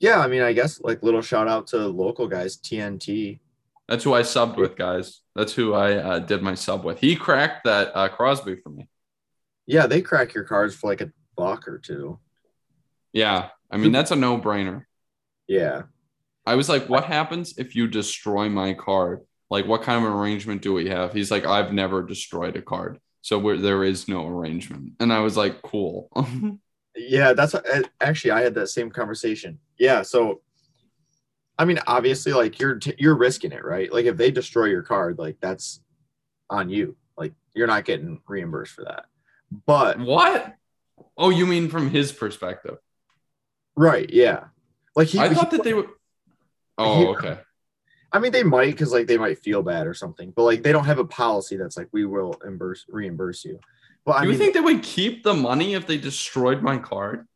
Yeah, 0.00 0.20
I 0.20 0.28
mean, 0.28 0.42
I 0.42 0.52
guess 0.52 0.80
like 0.80 1.02
little 1.02 1.22
shout 1.22 1.48
out 1.48 1.66
to 1.68 1.78
local 1.78 2.28
guys, 2.28 2.56
TNT. 2.56 3.40
That's 3.88 4.04
who 4.04 4.14
I 4.14 4.20
subbed 4.20 4.56
with, 4.56 4.76
guys. 4.76 5.22
That's 5.34 5.54
who 5.54 5.74
I 5.74 5.96
uh, 5.96 6.18
did 6.18 6.42
my 6.42 6.54
sub 6.54 6.84
with. 6.84 7.00
He 7.00 7.16
cracked 7.16 7.64
that 7.64 7.90
uh, 7.94 8.08
Crosby 8.08 8.56
for 8.56 8.68
me. 8.68 8.88
Yeah, 9.66 9.86
they 9.86 10.02
crack 10.02 10.34
your 10.34 10.44
cards 10.44 10.74
for 10.74 10.88
like 10.88 11.00
a 11.00 11.10
buck 11.36 11.66
or 11.66 11.78
two. 11.78 12.18
Yeah, 13.12 13.48
I 13.70 13.76
mean 13.76 13.92
that's 13.92 14.10
a 14.10 14.16
no 14.16 14.38
brainer. 14.38 14.84
Yeah. 15.46 15.82
I 16.46 16.54
was 16.54 16.68
like, 16.68 16.88
what 16.88 17.04
happens 17.04 17.58
if 17.58 17.74
you 17.74 17.88
destroy 17.88 18.48
my 18.48 18.72
card? 18.74 19.20
Like, 19.50 19.66
what 19.66 19.82
kind 19.82 20.04
of 20.04 20.12
arrangement 20.12 20.62
do 20.62 20.72
we 20.72 20.88
have? 20.88 21.12
He's 21.12 21.30
like, 21.30 21.44
I've 21.44 21.72
never 21.72 22.02
destroyed 22.02 22.56
a 22.56 22.62
card. 22.62 22.98
So 23.20 23.56
there 23.56 23.84
is 23.84 24.08
no 24.08 24.26
arrangement. 24.26 24.94
And 25.00 25.12
I 25.12 25.20
was 25.20 25.36
like, 25.36 25.60
cool. 25.62 26.10
Yeah, 26.98 27.32
that's 27.32 27.54
uh, 27.54 27.82
actually 28.00 28.32
I 28.32 28.42
had 28.42 28.54
that 28.54 28.68
same 28.68 28.90
conversation. 28.90 29.58
Yeah, 29.78 30.02
so 30.02 30.42
I 31.58 31.64
mean, 31.64 31.78
obviously 31.86 32.32
like 32.32 32.58
you're 32.58 32.78
you're 32.98 33.16
risking 33.16 33.52
it, 33.52 33.64
right? 33.64 33.92
Like 33.92 34.06
if 34.06 34.16
they 34.16 34.30
destroy 34.30 34.66
your 34.66 34.82
card, 34.82 35.18
like 35.18 35.36
that's 35.40 35.80
on 36.50 36.68
you. 36.70 36.96
Like 37.16 37.34
you're 37.54 37.66
not 37.66 37.84
getting 37.84 38.20
reimbursed 38.26 38.72
for 38.72 38.84
that. 38.84 39.06
But 39.66 39.98
what? 39.98 40.54
Oh, 41.16 41.30
you 41.30 41.46
mean 41.46 41.68
from 41.68 41.90
his 41.90 42.12
perspective? 42.12 42.78
right, 43.76 44.10
yeah. 44.10 44.44
Like 44.96 45.08
he, 45.08 45.18
I 45.18 45.28
he- 45.28 45.34
thought 45.34 45.52
that 45.52 45.62
they 45.62 45.74
would. 45.74 45.88
Oh, 46.76 47.14
okay. 47.14 47.38
I 48.10 48.18
mean, 48.20 48.32
they 48.32 48.42
might 48.42 48.70
because 48.70 48.92
like 48.92 49.06
they 49.06 49.18
might 49.18 49.38
feel 49.38 49.62
bad 49.62 49.86
or 49.86 49.94
something, 49.94 50.32
but 50.34 50.44
like 50.44 50.62
they 50.62 50.72
don't 50.72 50.84
have 50.84 50.98
a 50.98 51.04
policy 51.04 51.56
that's 51.56 51.76
like 51.76 51.88
we 51.92 52.06
will 52.06 52.34
reimburse 52.40 52.84
reimburse 52.88 53.44
you. 53.44 53.60
I 54.14 54.22
Do 54.22 54.26
you 54.26 54.30
mean, 54.32 54.38
think 54.38 54.54
they 54.54 54.60
would 54.60 54.82
keep 54.82 55.22
the 55.22 55.34
money 55.34 55.74
if 55.74 55.86
they 55.86 55.98
destroyed 55.98 56.62
my 56.62 56.78
card? 56.78 57.26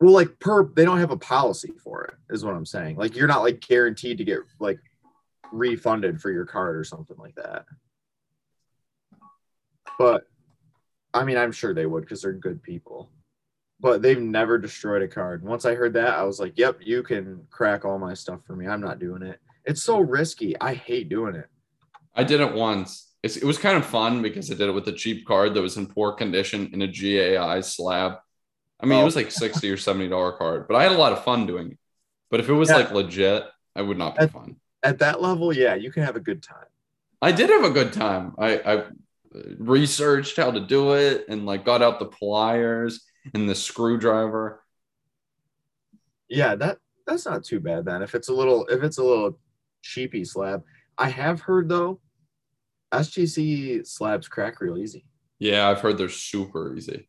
well, 0.00 0.12
like 0.12 0.38
per 0.38 0.64
they 0.74 0.84
don't 0.84 0.98
have 0.98 1.10
a 1.10 1.16
policy 1.16 1.72
for 1.82 2.04
it, 2.04 2.14
is 2.30 2.44
what 2.44 2.54
I'm 2.54 2.66
saying. 2.66 2.96
Like 2.96 3.16
you're 3.16 3.28
not 3.28 3.42
like 3.42 3.60
guaranteed 3.60 4.18
to 4.18 4.24
get 4.24 4.40
like 4.60 4.78
refunded 5.52 6.20
for 6.20 6.30
your 6.30 6.44
card 6.44 6.76
or 6.76 6.84
something 6.84 7.16
like 7.16 7.34
that. 7.36 7.64
But 9.98 10.24
I 11.14 11.24
mean, 11.24 11.36
I'm 11.36 11.52
sure 11.52 11.72
they 11.72 11.86
would 11.86 12.02
because 12.02 12.22
they're 12.22 12.32
good 12.32 12.62
people. 12.62 13.10
But 13.80 14.02
they've 14.02 14.20
never 14.20 14.58
destroyed 14.58 15.02
a 15.02 15.08
card. 15.08 15.42
Once 15.42 15.64
I 15.64 15.74
heard 15.74 15.94
that, 15.94 16.14
I 16.14 16.24
was 16.24 16.40
like, 16.40 16.58
"Yep, 16.58 16.78
you 16.80 17.02
can 17.02 17.46
crack 17.50 17.84
all 17.84 17.98
my 17.98 18.14
stuff 18.14 18.40
for 18.46 18.56
me. 18.56 18.66
I'm 18.66 18.80
not 18.80 18.98
doing 18.98 19.22
it. 19.22 19.40
It's 19.64 19.82
so 19.82 20.00
risky. 20.00 20.58
I 20.60 20.74
hate 20.74 21.08
doing 21.08 21.34
it." 21.34 21.48
I 22.14 22.24
did 22.24 22.40
it 22.40 22.52
once. 22.52 23.13
It 23.24 23.42
was 23.42 23.56
kind 23.56 23.78
of 23.78 23.86
fun 23.86 24.20
because 24.20 24.50
I 24.50 24.54
did 24.54 24.68
it 24.68 24.72
with 24.72 24.86
a 24.88 24.92
cheap 24.92 25.26
card 25.26 25.54
that 25.54 25.62
was 25.62 25.78
in 25.78 25.86
poor 25.86 26.12
condition 26.12 26.68
in 26.74 26.82
a 26.82 26.86
GAI 26.86 27.60
slab. 27.62 28.18
I 28.78 28.84
mean, 28.86 28.98
it 28.98 29.02
Oh. 29.02 29.04
was 29.06 29.16
like 29.16 29.30
60 29.30 29.70
or 29.70 29.78
70 29.78 30.08
dollar 30.10 30.32
card, 30.32 30.68
but 30.68 30.74
I 30.76 30.82
had 30.82 30.92
a 30.92 30.98
lot 30.98 31.12
of 31.12 31.24
fun 31.24 31.46
doing 31.46 31.72
it. 31.72 31.78
But 32.30 32.40
if 32.40 32.50
it 32.50 32.52
was 32.52 32.68
Yeah. 32.68 32.76
like 32.76 32.90
legit, 32.90 33.44
I 33.74 33.80
would 33.80 33.96
not 33.96 34.14
be 34.16 34.20
That- 34.26 34.32
fun. 34.32 34.56
At 34.82 34.98
that 34.98 35.22
level, 35.22 35.54
yeah, 35.54 35.74
you 35.74 35.90
can 35.90 36.02
have 36.02 36.16
a 36.16 36.20
good 36.20 36.42
time. 36.42 36.66
I 37.22 37.32
did 37.32 37.48
have 37.48 37.64
a 37.64 37.70
good 37.70 37.94
time. 37.94 38.34
I, 38.36 38.58
I 38.58 38.84
researched 39.58 40.36
how 40.36 40.50
to 40.50 40.60
do 40.60 40.92
it 40.94 41.24
and 41.28 41.46
like 41.46 41.64
got 41.64 41.80
out 41.80 41.98
the 41.98 42.04
pliers 42.04 43.06
and 43.32 43.48
the 43.48 43.54
screwdriver. 43.54 44.62
Yeah, 46.28 46.54
that 46.56 46.78
that's 47.06 47.24
not 47.24 47.44
too 47.44 47.60
bad 47.60 47.86
then. 47.86 48.02
If 48.02 48.14
it's 48.14 48.28
a 48.28 48.34
little 48.34 48.66
if 48.66 48.82
it's 48.82 48.98
a 48.98 49.02
little 49.04 49.38
cheapy 49.82 50.24
slab. 50.26 50.62
I 50.98 51.08
have 51.08 51.40
heard 51.40 51.68
though, 51.70 52.00
SGC 53.00 53.86
slabs 53.86 54.28
crack 54.28 54.60
real 54.60 54.78
easy. 54.78 55.04
Yeah, 55.38 55.68
I've 55.68 55.80
heard 55.80 55.98
they're 55.98 56.08
super 56.08 56.74
easy. 56.74 57.08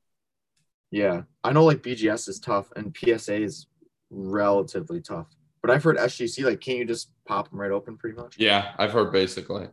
Yeah. 0.92 1.24
I 1.44 1.52
know 1.52 1.66
like 1.66 1.82
BGS 1.82 2.30
is 2.30 2.40
tough 2.40 2.72
and 2.76 2.96
PSA 2.96 3.42
is 3.42 3.68
relatively 4.10 5.02
tough. 5.02 5.28
But 5.62 5.72
I've 5.72 5.84
heard 5.84 5.98
SGC 5.98 6.46
like 6.46 6.62
can't 6.62 6.80
you 6.80 6.86
just 6.86 7.12
pop 7.28 7.50
them 7.50 7.60
right 7.60 7.72
open 7.72 7.98
pretty 7.98 8.16
much? 8.16 8.36
Yeah, 8.38 8.74
I've 8.78 8.92
heard 8.92 9.12
basically. 9.12 9.68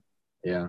Yeah. 0.45 0.69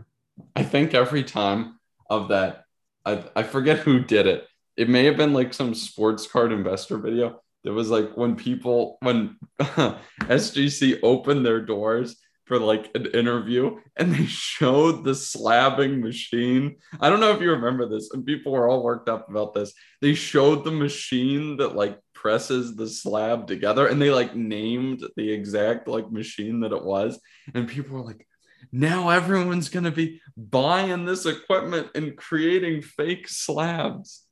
I 0.56 0.64
think 0.64 0.94
every 0.94 1.24
time 1.24 1.80
of 2.10 2.30
that, 2.30 2.66
I, 3.06 3.24
I 3.36 3.44
forget 3.44 3.80
who 3.80 4.00
did 4.00 4.28
it. 4.28 4.48
It 4.76 4.90
may 4.90 5.06
have 5.06 5.18
been 5.18 5.34
like 5.34 5.54
some 5.54 5.74
sports 5.74 6.28
card 6.28 6.52
investor 6.52 6.98
video. 6.98 7.42
It 7.64 7.70
was 7.70 7.90
like 7.90 8.18
when 8.18 8.36
people, 8.36 8.98
when 9.02 9.38
SGC 9.60 11.00
opened 11.04 11.46
their 11.46 11.62
doors 11.62 12.18
for 12.46 12.60
like 12.60 12.92
an 12.96 13.06
interview 13.08 13.80
and 13.96 14.14
they 14.14 14.26
showed 14.26 15.04
the 15.04 15.12
slabbing 15.12 16.02
machine. 16.02 16.78
I 17.00 17.10
don't 17.10 17.20
know 17.20 17.32
if 17.32 17.42
you 17.42 17.52
remember 17.52 17.88
this, 17.88 18.12
and 18.12 18.26
people 18.26 18.52
were 18.52 18.68
all 18.68 18.84
worked 18.84 19.10
up 19.10 19.30
about 19.30 19.54
this. 19.54 19.74
They 20.02 20.14
showed 20.14 20.64
the 20.64 20.72
machine 20.72 21.58
that 21.58 21.76
like 21.76 22.00
presses 22.14 22.76
the 22.76 22.88
slab 22.88 23.48
together 23.48 23.88
and 23.88 24.02
they 24.02 24.10
like 24.10 24.36
named 24.36 25.04
the 25.18 25.32
exact 25.32 25.88
like 25.88 26.12
machine 26.12 26.62
that 26.62 26.72
it 26.72 26.84
was. 26.84 27.20
And 27.54 27.68
people 27.68 27.98
were 27.98 28.06
like, 28.06 28.28
now 28.72 29.10
everyone's 29.10 29.70
going 29.70 29.84
to 29.84 29.92
be 29.92 30.22
buying 30.38 31.06
this 31.06 31.26
equipment 31.26 31.90
and 31.96 32.16
creating 32.16 32.82
fake 32.82 33.28
slabs. 33.28 34.24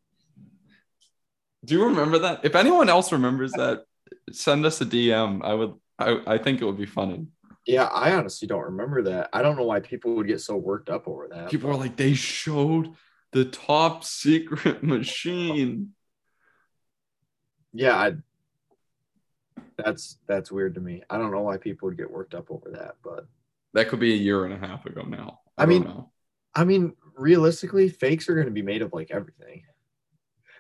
Do 1.64 1.76
you 1.76 1.86
remember 1.86 2.20
that? 2.20 2.44
If 2.44 2.56
anyone 2.56 2.90
else 2.90 3.12
remembers 3.12 3.52
that, 3.54 3.84
send 4.32 4.66
us 4.66 4.82
a 4.82 4.86
DM. 4.86 5.42
I 5.44 5.54
would 5.54 5.74
I, 6.00 6.20
I 6.26 6.38
think 6.38 6.62
it 6.62 6.66
would 6.66 6.78
be 6.78 6.86
funny. 6.86 7.28
Yeah, 7.66 7.86
I 7.86 8.14
honestly 8.14 8.48
don't 8.48 8.64
remember 8.64 9.04
that. 9.04 9.30
I 9.34 9.42
don't 9.42 9.56
know 9.56 9.64
why 9.66 9.80
people 9.82 10.16
would 10.16 10.28
get 10.28 10.42
so 10.42 10.56
worked 10.58 10.90
up 10.90 11.08
over 11.08 11.28
that. 11.30 11.50
People 11.52 11.70
are 11.70 11.76
like, 11.76 11.96
they 11.96 12.14
showed 12.14 12.96
the 13.32 13.46
top 13.46 14.04
secret 14.04 14.82
machine. 14.84 15.94
yeah, 17.74 17.96
I 17.96 18.14
that's 19.78 20.18
that's 20.28 20.52
weird 20.52 20.76
to 20.76 20.82
me. 20.82 21.04
I 21.10 21.18
don't 21.18 21.32
know 21.32 21.42
why 21.42 21.58
people 21.58 21.88
would 21.88 21.98
get 21.98 22.12
worked 22.12 22.34
up 22.34 22.52
over 22.52 22.72
that, 22.72 22.96
but 23.04 23.26
That 23.74 23.88
could 23.90 24.00
be 24.00 24.14
a 24.14 24.18
year 24.18 24.46
and 24.46 24.54
a 24.54 24.68
half 24.68 24.86
ago 24.86 25.04
now. 25.04 25.40
I 25.58 25.64
don't 25.66 25.70
mean- 25.70 25.84
know. 25.84 26.12
I 26.54 26.66
mean, 26.66 26.96
realistically, 27.16 27.88
fakes 27.88 28.28
are 28.28 28.34
going 28.36 28.48
to 28.48 28.52
be 28.52 28.62
made 28.62 28.82
of 28.82 28.92
like 28.92 29.10
everything. 29.10 29.64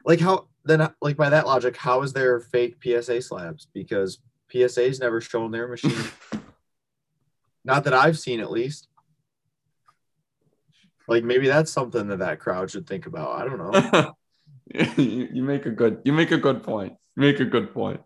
Like 0.05 0.21
how 0.21 0.47
then 0.63 0.89
like 1.01 1.17
by 1.17 1.29
that 1.29 1.45
logic, 1.45 1.75
how 1.75 2.01
is 2.03 2.13
there 2.13 2.39
fake 2.39 2.77
PSA 2.81 3.21
slabs? 3.21 3.67
Because 3.73 4.19
PSA's 4.51 4.99
never 5.01 5.19
shown 5.19 5.51
their 5.51 5.67
machine. 5.67 5.91
Not 7.63 7.83
that 7.83 7.93
I've 7.93 8.17
seen, 8.17 8.39
at 8.39 8.51
least. 8.51 8.87
Like 11.07 11.23
maybe 11.23 11.47
that's 11.47 11.71
something 11.71 12.07
that 12.07 12.19
that 12.19 12.39
crowd 12.39 12.71
should 12.71 12.87
think 12.87 13.05
about. 13.05 13.31
I 13.31 13.45
don't 13.45 13.57
know. 13.57 14.13
you, 14.97 15.27
you 15.33 15.43
make 15.43 15.65
a 15.65 15.71
good 15.71 16.01
you 16.05 16.13
make 16.13 16.31
a 16.31 16.37
good 16.37 16.63
point. 16.63 16.93
You 17.15 17.21
make 17.23 17.39
a 17.39 17.45
good 17.45 17.73
point. 17.73 18.01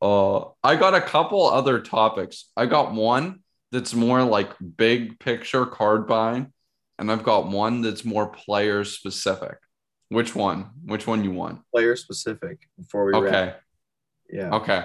Uh, 0.00 0.46
I 0.62 0.76
got 0.76 0.94
a 0.94 1.00
couple 1.00 1.46
other 1.46 1.80
topics. 1.80 2.50
I 2.56 2.66
got 2.66 2.94
one 2.94 3.40
that's 3.70 3.94
more 3.94 4.22
like 4.24 4.50
big 4.76 5.18
picture 5.18 5.66
card 5.66 6.06
buying, 6.06 6.52
and 6.98 7.12
I've 7.12 7.22
got 7.22 7.48
one 7.48 7.82
that's 7.82 8.04
more 8.04 8.26
player 8.28 8.84
specific. 8.84 9.58
Which 10.08 10.34
one? 10.34 10.70
Which 10.84 11.06
one 11.06 11.22
you 11.22 11.32
want? 11.32 11.60
Player 11.70 11.94
specific 11.96 12.68
before 12.78 13.04
we 13.04 13.14
Okay. 13.14 13.30
wrap. 13.30 13.60
Yeah. 14.30 14.54
Okay. 14.54 14.84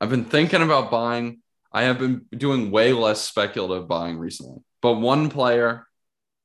I've 0.00 0.10
been 0.10 0.24
thinking 0.24 0.62
about 0.62 0.90
buying. 0.90 1.41
I 1.72 1.84
have 1.84 1.98
been 1.98 2.26
doing 2.36 2.70
way 2.70 2.92
less 2.92 3.20
speculative 3.22 3.88
buying 3.88 4.18
recently, 4.18 4.60
but 4.80 4.94
one 4.94 5.30
player 5.30 5.86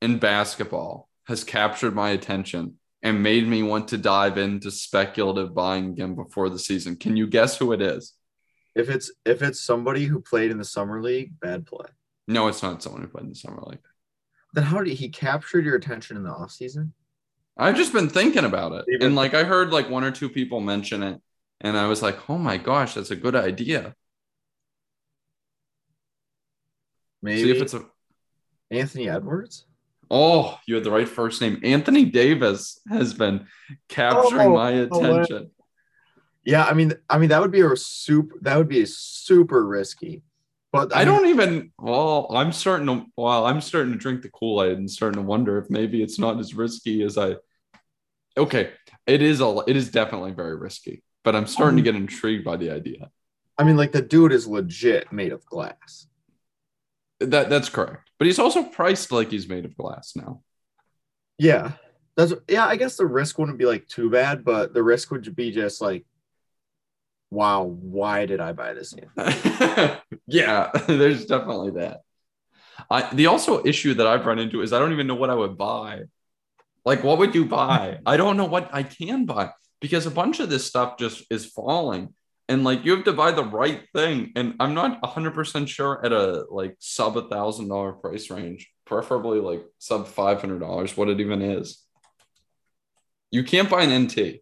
in 0.01 0.19
basketball 0.19 1.09
has 1.27 1.43
captured 1.43 1.93
my 1.93 2.11
attention 2.11 2.75
and 3.03 3.21
made 3.21 3.47
me 3.47 3.61
want 3.63 3.89
to 3.89 3.97
dive 3.97 4.37
into 4.37 4.71
speculative 4.71 5.53
buying 5.53 5.89
again 5.89 6.15
before 6.15 6.49
the 6.49 6.59
season. 6.59 6.95
Can 6.95 7.17
you 7.17 7.27
guess 7.27 7.57
who 7.57 7.73
it 7.73 7.81
is? 7.81 8.13
If 8.75 8.89
it's 8.89 9.11
if 9.25 9.41
it's 9.41 9.59
somebody 9.59 10.05
who 10.05 10.21
played 10.21 10.51
in 10.51 10.57
the 10.57 10.65
summer 10.65 11.01
league, 11.01 11.39
bad 11.39 11.65
play. 11.65 11.87
No, 12.27 12.47
it's 12.47 12.61
not 12.63 12.81
someone 12.83 13.01
who 13.01 13.07
played 13.07 13.23
in 13.23 13.29
the 13.29 13.35
summer 13.35 13.61
league. 13.65 13.79
Then 14.53 14.63
how 14.65 14.81
did 14.83 14.93
he 14.93 15.09
captured 15.09 15.65
your 15.65 15.75
attention 15.75 16.15
in 16.15 16.23
the 16.23 16.29
offseason? 16.29 16.91
I've 17.57 17.75
just 17.75 17.91
been 17.91 18.07
thinking 18.09 18.45
about 18.45 18.71
it. 18.73 18.85
Even- 18.87 19.07
And 19.07 19.15
like 19.15 19.33
I 19.33 19.43
heard 19.43 19.71
like 19.71 19.89
one 19.89 20.03
or 20.03 20.11
two 20.11 20.29
people 20.29 20.59
mention 20.61 21.03
it. 21.03 21.19
And 21.59 21.75
I 21.75 21.87
was 21.87 22.03
like, 22.03 22.29
oh 22.29 22.37
my 22.37 22.57
gosh, 22.57 22.93
that's 22.93 23.09
a 23.11 23.15
good 23.15 23.35
idea. 23.35 23.95
Maybe 27.27 27.43
See 27.43 27.51
if 27.51 27.61
it's 27.61 27.73
a 27.73 27.85
Anthony 28.71 29.09
Edwards. 29.09 29.65
Oh, 30.09 30.57
you 30.65 30.75
had 30.75 30.85
the 30.85 30.91
right 30.91 31.07
first 31.07 31.41
name. 31.41 31.59
Anthony 31.63 32.05
Davis 32.05 32.79
has 32.87 33.13
been 33.13 33.47
capturing 33.89 34.47
Oh, 34.47 34.55
my 34.55 34.71
attention. 34.71 35.51
Yeah, 36.45 36.63
I 36.63 36.73
mean, 36.73 36.93
I 37.09 37.17
mean 37.17 37.29
that 37.29 37.41
would 37.41 37.51
be 37.51 37.59
a 37.59 37.75
super. 37.75 38.35
That 38.41 38.57
would 38.57 38.69
be 38.69 38.85
super 38.85 39.65
risky. 39.65 40.23
But 40.71 40.95
I 40.95 40.99
mean, 40.99 41.07
don't 41.07 41.27
even. 41.27 41.71
Well, 41.77 42.27
I'm 42.31 42.53
starting 42.53 42.87
to. 42.87 43.05
Well, 43.17 43.45
I'm 43.45 43.59
starting 43.59 43.91
to 43.91 43.99
drink 43.99 44.21
the 44.21 44.29
Kool 44.29 44.63
Aid 44.63 44.77
and 44.77 44.89
starting 44.89 45.21
to 45.21 45.27
wonder 45.27 45.57
if 45.57 45.69
maybe 45.69 46.01
it's 46.01 46.17
not 46.17 46.39
as 46.39 46.53
risky 46.53 47.03
as 47.03 47.17
I. 47.17 47.35
Okay, 48.37 48.71
it 49.05 49.21
is 49.21 49.41
a. 49.41 49.61
It 49.67 49.75
is 49.75 49.91
definitely 49.91 50.31
very 50.31 50.55
risky, 50.55 51.03
but 51.25 51.35
I'm 51.35 51.47
starting 51.47 51.75
to 51.77 51.81
hmm. 51.81 51.85
get 51.85 51.95
intrigued 51.95 52.45
by 52.45 52.55
the 52.55 52.71
idea. 52.71 53.11
I 53.57 53.65
mean, 53.65 53.75
like 53.75 53.91
the 53.91 54.01
dude 54.01 54.31
is 54.31 54.47
legit 54.47 55.11
made 55.11 55.33
of 55.33 55.45
glass. 55.45 56.07
That 57.19 57.49
that's 57.49 57.69
correct, 57.69 58.11
but 58.19 58.25
he's 58.25 58.39
also 58.39 58.63
priced 58.63 59.11
like 59.11 59.31
he's 59.31 59.49
made 59.49 59.65
of 59.65 59.75
glass 59.75 60.13
now. 60.15 60.41
Yeah, 61.39 61.73
that's 62.15 62.33
yeah. 62.47 62.65
I 62.65 62.75
guess 62.75 62.97
the 62.97 63.05
risk 63.05 63.39
wouldn't 63.39 63.57
be 63.57 63.65
like 63.65 63.87
too 63.87 64.09
bad, 64.09 64.43
but 64.43 64.73
the 64.73 64.83
risk 64.83 65.11
would 65.11 65.35
be 65.35 65.51
just 65.51 65.81
like, 65.81 66.05
wow, 67.31 67.63
why 67.63 68.25
did 68.25 68.39
I 68.39 68.53
buy 68.53 68.73
this? 68.73 68.93
Yeah, 70.27 70.71
there's 70.87 71.25
definitely 71.25 71.71
that. 71.81 72.01
I 72.91 73.13
the 73.13 73.27
also 73.27 73.65
issue 73.65 73.95
that 73.95 74.07
I've 74.07 74.25
run 74.25 74.39
into 74.39 74.61
is 74.61 74.73
I 74.73 74.79
don't 74.79 74.91
even 74.91 75.07
know 75.07 75.15
what 75.15 75.29
I 75.29 75.35
would 75.35 75.57
buy. 75.57 76.03
Like, 76.85 77.03
what 77.03 77.17
would 77.17 77.33
you 77.33 77.45
buy? 77.45 77.99
I 78.05 78.17
don't 78.17 78.37
know 78.37 78.45
what 78.45 78.69
I 78.73 78.83
can 78.83 79.25
buy 79.25 79.51
because 79.79 80.05
a 80.05 80.11
bunch 80.11 80.39
of 80.39 80.49
this 80.49 80.65
stuff 80.65 80.97
just 80.97 81.23
is 81.31 81.45
falling. 81.45 82.13
And 82.49 82.63
like 82.63 82.85
you 82.85 82.95
have 82.95 83.03
to 83.05 83.13
buy 83.13 83.31
the 83.31 83.43
right 83.43 83.81
thing. 83.93 84.31
And 84.35 84.55
I'm 84.59 84.73
not 84.73 85.01
100% 85.01 85.67
sure 85.67 86.03
at 86.05 86.13
a 86.13 86.45
like 86.49 86.75
sub 86.79 87.17
a 87.17 87.27
thousand 87.27 87.67
dollar 87.67 87.93
price 87.93 88.29
range, 88.29 88.71
preferably 88.85 89.39
like 89.39 89.65
sub 89.79 90.07
$500, 90.07 90.97
what 90.97 91.09
it 91.09 91.19
even 91.19 91.41
is. 91.41 91.83
You 93.31 93.43
can't 93.43 93.69
buy 93.69 93.83
an 93.83 94.05
NT. 94.05 94.41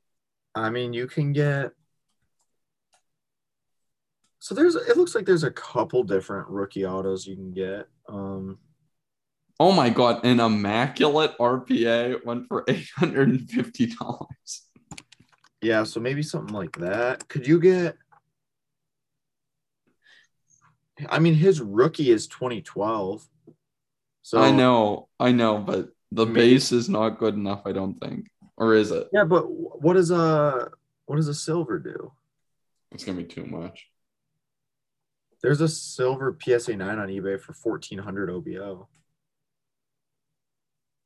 I 0.53 0.69
mean, 0.69 0.93
you 0.93 1.07
can 1.07 1.33
get. 1.33 1.71
So 4.39 4.53
there's. 4.53 4.75
It 4.75 4.95
looks 4.95 5.15
like 5.15 5.25
there's 5.25 5.43
a 5.43 5.51
couple 5.51 6.03
different 6.03 6.47
rookie 6.49 6.85
autos 6.85 7.25
you 7.25 7.35
can 7.35 7.51
get. 7.51 7.87
Um, 8.07 8.59
Oh 9.57 9.71
my 9.71 9.89
god, 9.89 10.25
an 10.25 10.41
immaculate 10.41 11.37
RPA 11.37 12.25
went 12.25 12.47
for 12.47 12.65
$850. 12.65 14.61
Yeah, 15.65 15.83
so 15.83 15.99
maybe 15.99 16.21
something 16.21 16.55
like 16.55 16.77
that. 16.77 17.27
Could 17.27 17.47
you 17.47 17.59
get? 17.59 17.97
I 21.09 21.19
mean, 21.19 21.33
his 21.33 21.59
rookie 21.59 22.11
is 22.11 22.27
2012. 22.27 23.27
So 24.21 24.39
I 24.39 24.51
know, 24.51 25.09
I 25.19 25.31
know, 25.31 25.57
but 25.59 25.89
the 26.11 26.25
Maybe- 26.25 26.53
base 26.53 26.71
is 26.71 26.87
not 26.87 27.19
good 27.19 27.33
enough, 27.33 27.63
I 27.65 27.71
don't 27.73 27.95
think. 27.99 28.29
Or 28.57 28.73
is 28.73 28.91
it? 28.91 29.09
Yeah, 29.11 29.25
but 29.25 29.43
what 29.49 29.93
does 29.93 30.11
a 30.11 30.71
what 31.05 31.17
does 31.17 31.27
a 31.27 31.33
silver 31.33 31.79
do? 31.79 32.11
It's 32.91 33.03
gonna 33.03 33.17
be 33.17 33.25
too 33.25 33.45
much. 33.45 33.89
There's 35.41 35.61
a 35.61 35.67
silver 35.67 36.35
PSA 36.41 36.75
9 36.77 36.97
on 36.97 37.09
eBay 37.09 37.39
for 37.39 37.53
1400 37.53 38.29
OBO. 38.29 38.87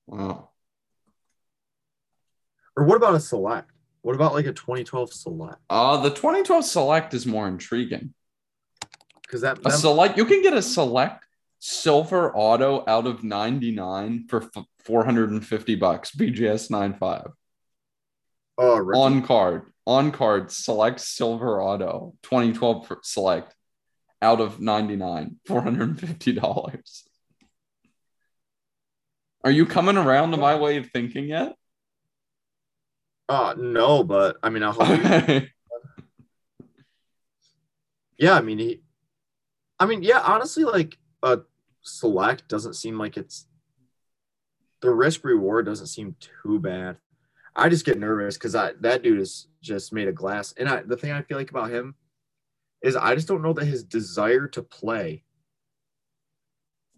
Wow. 0.07 0.49
Or 2.77 2.85
what 2.85 2.95
about 2.95 3.15
a 3.15 3.19
select? 3.19 3.71
What 4.01 4.15
about 4.15 4.33
like 4.33 4.45
a 4.45 4.53
2012 4.53 5.13
select? 5.13 5.61
Uh 5.69 5.97
the 6.01 6.09
2012 6.09 6.65
select 6.65 7.13
is 7.13 7.25
more 7.25 7.47
intriguing. 7.47 8.13
Because 9.21 9.41
that, 9.41 9.59
A 9.65 9.71
select, 9.71 10.17
you 10.17 10.25
can 10.25 10.41
get 10.41 10.53
a 10.53 10.61
select 10.61 11.23
silver 11.59 12.35
auto 12.35 12.83
out 12.87 13.05
of 13.05 13.23
99 13.23 14.25
for 14.27 14.43
f- 14.43 14.65
450 14.85 15.75
bucks, 15.75 16.11
BGS 16.11 16.71
95. 16.71 17.27
oh, 18.57 18.77
rookie. 18.77 18.99
On 18.99 19.21
card, 19.21 19.71
on 19.85 20.11
card, 20.11 20.49
select 20.51 20.99
silver 20.99 21.61
auto, 21.61 22.15
2012 22.23 22.87
per- 22.87 22.99
select 23.03 23.53
out 24.21 24.41
of 24.41 24.59
99, 24.59 25.35
$450. 25.47 27.03
Are 29.43 29.51
you 29.51 29.65
coming 29.65 29.95
around 29.97 30.31
to 30.31 30.37
my 30.37 30.55
way 30.55 30.77
of 30.77 30.89
thinking 30.89 31.25
yet? 31.25 31.53
Uh, 33.29 33.53
no, 33.57 34.03
but 34.03 34.37
I 34.41 34.49
mean, 34.49 34.63
you. 34.63 34.69
Okay. 34.79 35.51
yeah, 38.17 38.33
I 38.33 38.41
mean, 38.41 38.57
he, 38.57 38.81
I 39.79 39.85
mean, 39.85 40.01
yeah, 40.01 40.19
honestly, 40.19 40.63
like 40.63 40.97
a 41.21 41.39
select 41.81 42.47
doesn't 42.47 42.73
seem 42.73 42.97
like 42.97 43.17
it's 43.17 43.45
the 44.81 44.89
risk 44.89 45.23
reward 45.23 45.65
doesn't 45.65 45.87
seem 45.87 46.15
too 46.19 46.59
bad. 46.59 46.97
I 47.55 47.69
just 47.69 47.85
get 47.85 47.99
nervous 47.99 48.35
because 48.37 48.55
I 48.55 48.73
that 48.81 49.03
dude 49.03 49.19
is 49.19 49.47
just 49.61 49.93
made 49.93 50.07
of 50.07 50.15
glass, 50.15 50.53
and 50.57 50.67
I 50.67 50.81
the 50.81 50.97
thing 50.97 51.11
I 51.11 51.21
feel 51.21 51.37
like 51.37 51.51
about 51.51 51.71
him 51.71 51.95
is 52.81 52.95
I 52.95 53.13
just 53.13 53.27
don't 53.27 53.41
know 53.43 53.53
that 53.53 53.65
his 53.65 53.83
desire 53.83 54.47
to 54.47 54.63
play 54.63 55.23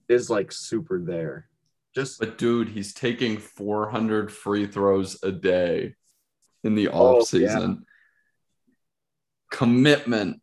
is 0.08 0.30
like 0.30 0.52
super 0.52 1.02
there. 1.02 1.48
Just 1.94 2.20
But 2.20 2.38
dude, 2.38 2.70
he's 2.70 2.94
taking 2.94 3.38
400 3.38 4.32
free 4.32 4.66
throws 4.66 5.22
a 5.24 5.32
day 5.32 5.96
in 6.64 6.76
the 6.76 6.90
Oh, 6.90 7.20
off 7.20 7.28
season. 7.28 7.86
Commitment. 9.52 10.42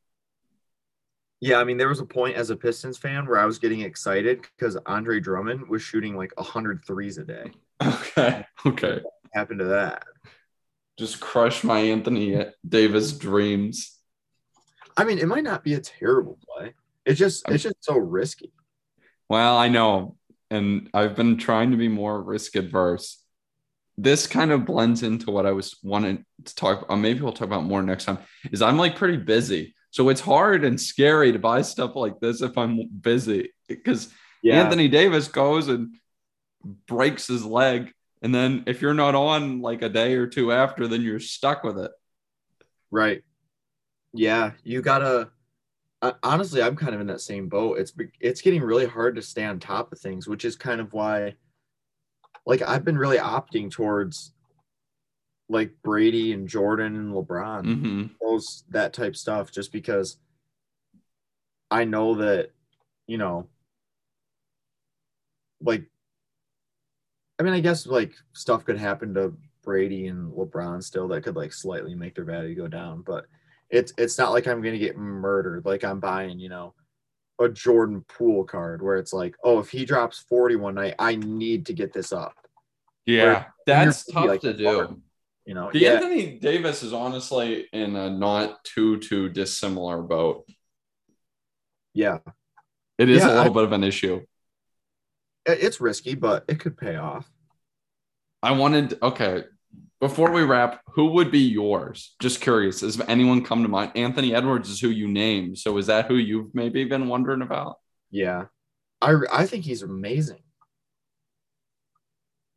Yeah, 1.40 1.58
I 1.58 1.64
mean, 1.64 1.76
there 1.76 1.88
was 1.88 2.00
a 2.00 2.06
point 2.06 2.36
as 2.36 2.50
a 2.50 2.56
Pistons 2.56 2.98
fan 2.98 3.26
where 3.26 3.38
I 3.38 3.44
was 3.44 3.58
getting 3.58 3.80
excited 3.82 4.42
because 4.42 4.76
Andre 4.86 5.20
Drummond 5.20 5.68
was 5.68 5.82
shooting 5.82 6.16
like 6.16 6.32
100 6.36 6.84
threes 6.84 7.18
a 7.18 7.24
day. 7.24 7.52
Okay. 7.80 8.44
Okay. 8.66 9.00
Happened 9.32 9.60
to 9.60 9.66
that. 9.66 10.02
Just 10.98 11.20
crush 11.20 11.62
my 11.62 11.78
Anthony 11.78 12.44
Davis 12.68 13.12
dreams. 13.12 13.98
I 14.96 15.04
mean, 15.04 15.18
it 15.18 15.28
might 15.28 15.44
not 15.44 15.62
be 15.62 15.74
a 15.74 15.80
terrible 15.80 16.40
play. 16.44 16.74
It's 17.06 17.20
just 17.20 17.48
it's 17.48 17.62
just 17.62 17.76
so 17.84 17.96
risky. 17.96 18.52
Well, 19.28 19.56
I 19.56 19.68
know. 19.68 20.16
And 20.50 20.90
I've 20.92 21.14
been 21.14 21.36
trying 21.36 21.70
to 21.70 21.76
be 21.76 21.86
more 21.86 22.20
risk 22.20 22.56
adverse. 22.56 23.22
This 24.00 24.26
kind 24.26 24.52
of 24.52 24.64
blends 24.64 25.02
into 25.02 25.30
what 25.30 25.44
I 25.44 25.52
was 25.52 25.76
wanting 25.82 26.24
to 26.44 26.54
talk 26.54 26.82
about. 26.82 26.96
Maybe 26.96 27.20
we'll 27.20 27.32
talk 27.32 27.48
about 27.48 27.64
more 27.64 27.82
next 27.82 28.04
time. 28.04 28.18
Is 28.52 28.62
I'm 28.62 28.78
like 28.78 28.96
pretty 28.96 29.18
busy. 29.18 29.74
So 29.90 30.08
it's 30.08 30.20
hard 30.20 30.64
and 30.64 30.80
scary 30.80 31.32
to 31.32 31.38
buy 31.38 31.62
stuff 31.62 31.96
like 31.96 32.20
this 32.20 32.40
if 32.42 32.56
I'm 32.56 32.88
busy 32.88 33.52
because 33.66 34.12
Anthony 34.44 34.88
Davis 34.88 35.28
goes 35.28 35.68
and 35.68 35.96
breaks 36.86 37.26
his 37.26 37.44
leg. 37.44 37.92
And 38.22 38.34
then 38.34 38.64
if 38.66 38.82
you're 38.82 38.94
not 38.94 39.14
on 39.14 39.60
like 39.60 39.82
a 39.82 39.88
day 39.88 40.14
or 40.14 40.26
two 40.26 40.52
after, 40.52 40.86
then 40.88 41.02
you're 41.02 41.20
stuck 41.20 41.64
with 41.64 41.78
it. 41.78 41.90
right. 42.90 43.22
Yeah, 44.12 44.52
you 44.64 44.82
gotta. 44.82 45.30
Uh, 46.00 46.12
honestly, 46.22 46.62
I'm 46.62 46.76
kind 46.76 46.94
of 46.94 47.00
in 47.00 47.08
that 47.08 47.20
same 47.20 47.48
boat. 47.48 47.78
It's 47.78 47.92
it's 48.20 48.40
getting 48.40 48.62
really 48.62 48.86
hard 48.86 49.16
to 49.16 49.22
stay 49.22 49.44
on 49.44 49.58
top 49.60 49.92
of 49.92 49.98
things, 49.98 50.28
which 50.28 50.44
is 50.44 50.56
kind 50.56 50.80
of 50.80 50.92
why, 50.92 51.34
like, 52.46 52.62
I've 52.62 52.84
been 52.84 52.98
really 52.98 53.18
opting 53.18 53.70
towards, 53.70 54.32
like 55.48 55.72
Brady 55.82 56.32
and 56.32 56.48
Jordan 56.48 56.96
and 56.96 57.12
LeBron. 57.14 57.62
hmm 57.64 58.06
those 58.20 58.64
that 58.70 58.92
type 58.92 59.16
stuff 59.16 59.50
just 59.52 59.72
because 59.72 60.18
I 61.70 61.84
know 61.84 62.16
that, 62.16 62.50
you 63.06 63.16
know, 63.18 63.48
like 65.60 65.84
I 67.38 67.42
mean, 67.42 67.52
I 67.54 67.60
guess 67.60 67.86
like 67.86 68.14
stuff 68.32 68.64
could 68.64 68.78
happen 68.78 69.14
to 69.14 69.32
Brady 69.62 70.08
and 70.08 70.32
LeBron 70.32 70.82
still 70.82 71.08
that 71.08 71.22
could 71.22 71.36
like 71.36 71.52
slightly 71.52 71.94
make 71.94 72.14
their 72.14 72.24
value 72.24 72.54
go 72.54 72.68
down. 72.68 73.02
But 73.02 73.26
It's 73.70 73.92
it's 73.98 74.18
not 74.18 74.32
like 74.32 74.46
I'm 74.46 74.62
gonna 74.62 74.78
get 74.78 74.96
murdered. 74.96 75.64
Like 75.64 75.84
I'm 75.84 76.00
buying, 76.00 76.38
you 76.38 76.48
know, 76.48 76.74
a 77.40 77.48
Jordan 77.48 78.04
Poole 78.08 78.44
card 78.44 78.82
where 78.82 78.96
it's 78.96 79.12
like, 79.12 79.34
oh, 79.44 79.58
if 79.60 79.68
he 79.70 79.84
drops 79.84 80.18
40 80.28 80.56
one 80.56 80.74
night, 80.74 80.94
I 80.98 81.16
need 81.16 81.66
to 81.66 81.72
get 81.72 81.92
this 81.92 82.12
up. 82.12 82.34
Yeah, 83.06 83.24
Where- 83.24 83.54
that's 83.66 84.04
tough 84.06 84.26
like, 84.26 84.40
to 84.42 84.52
Lord. 84.54 84.88
do. 84.88 85.02
You 85.46 85.54
know, 85.54 85.70
The 85.72 85.78
yeah, 85.78 85.92
Anthony 85.92 86.38
Davis 86.38 86.82
is 86.82 86.92
honestly 86.92 87.66
in 87.72 87.96
a 87.96 88.10
not 88.10 88.62
too 88.64 88.98
too 88.98 89.28
dissimilar 89.30 90.02
boat. 90.02 90.46
yeah. 91.94 92.18
It 92.98 93.08
is 93.08 93.18
Yeah, 93.22 93.28
a 93.28 93.34
little 93.36 93.52
I- 93.52 93.54
bit 93.54 93.64
of 93.64 93.72
an 93.72 93.84
issue. 93.84 94.24
It's 95.46 95.80
risky, 95.80 96.14
but 96.14 96.44
it 96.48 96.60
could 96.60 96.76
pay 96.76 96.96
off. 96.96 97.30
I 98.42 98.52
wanted 98.52 98.98
okay. 99.02 99.44
Before 100.00 100.30
we 100.30 100.42
wrap, 100.42 100.80
who 100.94 101.06
would 101.12 101.30
be 101.32 101.40
yours? 101.40 102.14
Just 102.20 102.40
curious. 102.40 102.82
Has 102.82 103.00
anyone 103.08 103.44
come 103.44 103.62
to 103.62 103.68
mind? 103.68 103.92
Anthony 103.96 104.32
Edwards 104.34 104.70
is 104.70 104.80
who 104.80 104.90
you 104.90 105.08
named. 105.08 105.58
So 105.58 105.76
is 105.76 105.86
that 105.86 106.06
who 106.06 106.14
you've 106.14 106.54
maybe 106.54 106.84
been 106.84 107.08
wondering 107.08 107.42
about? 107.42 107.78
Yeah. 108.10 108.44
I 109.00 109.16
I 109.32 109.46
think 109.46 109.64
he's 109.64 109.82
amazing. 109.82 110.42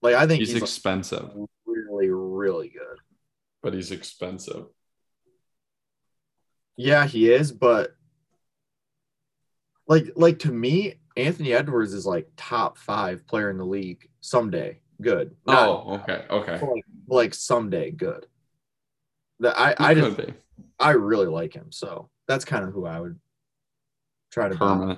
Like 0.03 0.15
I 0.15 0.27
think 0.27 0.39
He's, 0.39 0.53
he's, 0.53 0.61
expensive, 0.61 1.29
like, 1.35 1.49
really, 1.65 2.09
really 2.09 2.69
good. 2.69 2.97
but 3.61 3.73
he's 3.73 3.91
expensive. 3.91 4.65
Yeah, 6.77 7.05
he 7.05 7.31
is, 7.31 7.51
but 7.51 7.91
like 9.87 10.05
like 10.15 10.39
to 10.39 10.51
me, 10.51 10.95
Anthony 11.15 11.53
Edwards 11.53 11.93
is 11.93 12.05
like 12.05 12.29
top 12.37 12.77
five 12.79 13.27
player 13.27 13.49
in 13.51 13.57
the 13.57 13.65
league 13.65 14.09
someday. 14.21 14.79
Good. 15.01 15.35
Not, 15.45 15.67
Oh, 15.67 15.93
okay, 15.95 16.25
okay. 16.29 16.65
like, 16.65 16.85
like 17.07 17.33
someday 17.33 17.91
good. 17.91 18.27
The, 19.39 19.57
I 19.59 19.75
I 19.79 19.93
just 19.95 20.17
be 20.17 20.33
I 20.79 20.91
really 20.91 21.25
like 21.25 21.53
him, 21.53 21.71
so 21.71 22.09
that's 22.27 22.45
kind 22.45 22.63
of 22.63 22.73
who 22.73 22.85
I 22.85 22.99
would 22.99 23.19
try 24.31 24.47
to 24.49 24.55
buy. 24.55 24.97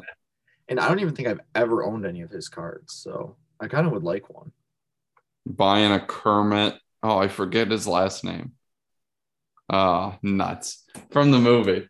And 0.67 0.79
I 0.79 0.87
don't 0.87 0.99
even 0.99 1.15
think 1.15 1.27
I've 1.27 1.41
ever 1.55 1.83
owned 1.83 2.05
any 2.05 2.21
of 2.21 2.29
his 2.29 2.49
cards, 2.49 2.93
so 2.93 3.37
I 3.59 3.67
kind 3.67 3.87
of 3.87 3.93
would 3.93 4.03
like 4.03 4.29
one. 4.29 4.51
Buying 5.45 5.91
a 5.91 5.99
Kermit. 5.99 6.75
Oh, 7.01 7.17
I 7.17 7.27
forget 7.27 7.71
his 7.71 7.87
last 7.87 8.23
name. 8.23 8.53
Ah, 9.69 10.19
nuts. 10.21 10.83
From 11.11 11.31
the 11.31 11.39
movie. 11.39 11.89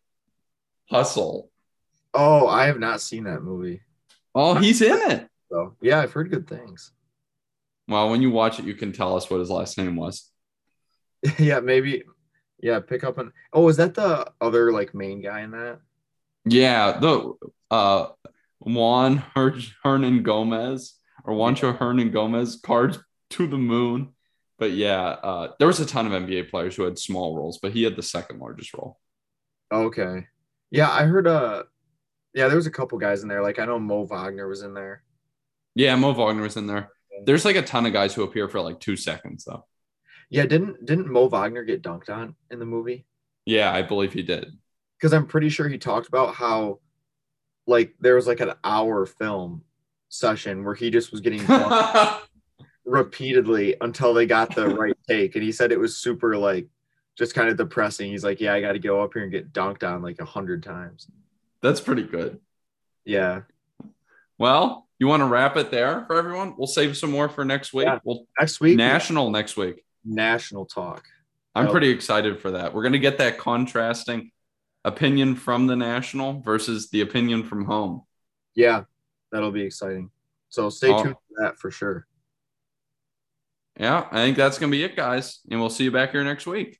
Hustle. 0.89 1.51
Oh, 2.13 2.47
I 2.47 2.65
have 2.67 2.79
not 2.79 3.01
seen 3.01 3.23
that 3.23 3.41
movie. 3.41 3.81
Oh, 4.35 4.55
he's 4.55 4.81
in 4.81 5.11
it. 5.11 5.27
So 5.51 5.75
yeah, 5.81 5.99
I've 5.99 6.13
heard 6.13 6.29
good 6.29 6.47
things. 6.47 6.91
Well, 7.87 8.09
when 8.09 8.21
you 8.21 8.31
watch 8.31 8.59
it, 8.59 8.65
you 8.65 8.75
can 8.75 8.91
tell 8.91 9.15
us 9.15 9.29
what 9.29 9.39
his 9.39 9.49
last 9.49 9.77
name 9.77 9.95
was. 9.95 10.29
yeah, 11.39 11.59
maybe. 11.59 12.03
Yeah, 12.61 12.79
pick 12.79 13.03
up 13.03 13.17
an. 13.17 13.31
Oh, 13.51 13.67
is 13.67 13.77
that 13.77 13.93
the 13.93 14.31
other 14.39 14.71
like 14.71 14.95
main 14.95 15.21
guy 15.21 15.41
in 15.41 15.51
that? 15.51 15.79
Yeah, 16.45 16.99
the 16.99 17.33
uh 17.69 18.07
Juan 18.59 19.17
Her- 19.17 19.59
Hernangómez 19.85 20.93
or 21.25 21.33
Juancho 21.33 21.77
Hernangómez 21.77 22.61
cards 22.61 22.99
to 23.31 23.47
the 23.47 23.57
moon. 23.57 24.13
But 24.59 24.71
yeah, 24.71 25.01
uh, 25.01 25.51
there 25.59 25.67
was 25.67 25.79
a 25.79 25.85
ton 25.85 26.05
of 26.05 26.13
NBA 26.13 26.49
players 26.49 26.75
who 26.75 26.83
had 26.83 26.97
small 26.97 27.35
roles, 27.35 27.59
but 27.61 27.73
he 27.73 27.83
had 27.83 27.95
the 27.95 28.03
second 28.03 28.39
largest 28.39 28.73
role. 28.73 28.99
Okay. 29.71 30.27
Yeah, 30.71 30.89
I 30.89 31.03
heard. 31.03 31.27
Uh, 31.27 31.63
yeah, 32.33 32.47
there 32.47 32.55
was 32.55 32.67
a 32.67 32.71
couple 32.71 32.97
guys 32.97 33.23
in 33.23 33.29
there. 33.29 33.43
Like 33.43 33.59
I 33.59 33.65
know 33.65 33.79
Mo 33.79 34.05
Wagner 34.05 34.47
was 34.47 34.61
in 34.61 34.73
there. 34.73 35.03
Yeah, 35.75 35.95
Mo 35.95 36.13
Wagner 36.13 36.43
was 36.43 36.55
in 36.55 36.67
there. 36.67 36.89
There's 37.23 37.45
like 37.45 37.55
a 37.55 37.61
ton 37.61 37.85
of 37.85 37.93
guys 37.93 38.13
who 38.13 38.23
appear 38.23 38.47
for 38.47 38.61
like 38.61 38.79
two 38.79 38.95
seconds 38.95 39.45
though. 39.45 39.65
Yeah, 40.29 40.45
didn't 40.45 40.85
didn't 40.85 41.11
Mo 41.11 41.27
Wagner 41.27 41.63
get 41.63 41.83
dunked 41.83 42.09
on 42.09 42.35
in 42.49 42.59
the 42.59 42.65
movie? 42.65 43.05
Yeah, 43.45 43.71
I 43.71 43.81
believe 43.81 44.13
he 44.13 44.23
did. 44.23 44.47
Because 44.97 45.13
I'm 45.13 45.27
pretty 45.27 45.49
sure 45.49 45.67
he 45.67 45.77
talked 45.77 46.07
about 46.07 46.33
how, 46.35 46.79
like, 47.67 47.93
there 47.99 48.15
was 48.15 48.25
like 48.25 48.39
an 48.39 48.53
hour 48.63 49.05
film 49.05 49.63
session 50.09 50.63
where 50.63 50.75
he 50.75 50.89
just 50.89 51.11
was 51.11 51.19
getting 51.21 51.45
repeatedly 52.85 53.75
until 53.81 54.13
they 54.13 54.25
got 54.25 54.55
the 54.55 54.67
right 54.69 54.97
take, 55.07 55.35
and 55.35 55.43
he 55.43 55.51
said 55.51 55.71
it 55.71 55.79
was 55.79 55.97
super 55.97 56.37
like 56.37 56.67
just 57.17 57.35
kind 57.35 57.49
of 57.49 57.57
depressing. 57.57 58.09
He's 58.11 58.23
like, 58.23 58.41
yeah, 58.41 58.53
I 58.53 58.61
got 58.61 58.73
to 58.73 58.79
go 58.79 59.01
up 59.01 59.13
here 59.13 59.23
and 59.23 59.31
get 59.31 59.53
dunked 59.53 59.83
on 59.83 60.01
like 60.01 60.19
a 60.19 60.25
hundred 60.25 60.63
times. 60.63 61.07
That's 61.61 61.81
pretty 61.81 62.03
good. 62.03 62.39
Yeah, 63.05 63.41
Well, 64.37 64.87
you 65.03 65.07
want 65.09 65.19
to 65.21 65.25
wrap 65.25 65.57
it 65.57 65.69
there 65.69 66.05
for 66.07 66.15
everyone? 66.15 66.55
We'll 66.57 66.65
save 66.67 66.95
some 66.95 67.11
more 67.11 67.27
for 67.27 67.43
next 67.43 67.73
week. 67.73 67.87
Yeah. 67.87 67.99
We'll 68.05 68.25
next 68.39 68.61
week 68.61 68.77
national 68.77 69.29
next 69.31 69.57
week. 69.57 69.83
national 70.05 70.65
talk. 70.65 71.05
I'm 71.55 71.67
Oh. 71.67 71.71
pretty 71.71 71.89
excited 71.89 72.39
for 72.39 72.51
that. 72.51 72.73
We're 72.73 72.83
going 72.83 72.93
to 72.93 72.99
get 72.99 73.17
that 73.17 73.37
contrasting 73.37 74.31
opinion 74.85 75.35
from 75.35 75.67
the 75.67 75.75
national 75.75 76.39
versus 76.41 76.89
the 76.89 77.01
opinion 77.01 77.43
from 77.43 77.65
home. 77.65 78.03
Yeah, 78.55 78.83
that'll 79.31 79.51
be 79.51 79.63
exciting. 79.63 80.09
So 80.49 80.69
stay 80.69 80.89
Oh. 80.93 81.03
tuned 81.03 81.15
for 81.15 81.43
that 81.43 81.57
for 81.59 81.69
sure. 81.69 82.07
Yeah, 83.79 84.07
I 84.11 84.17
think 84.17 84.37
that's 84.37 84.57
going 84.59 84.71
to 84.71 84.77
be 84.77 84.83
it, 84.83 84.95
guys. 84.95 85.39
And 85.49 85.59
we'll 85.59 85.69
see 85.69 85.83
you 85.83 85.91
back 85.91 86.11
here 86.11 86.23
next 86.23 86.45
week. 86.47 86.79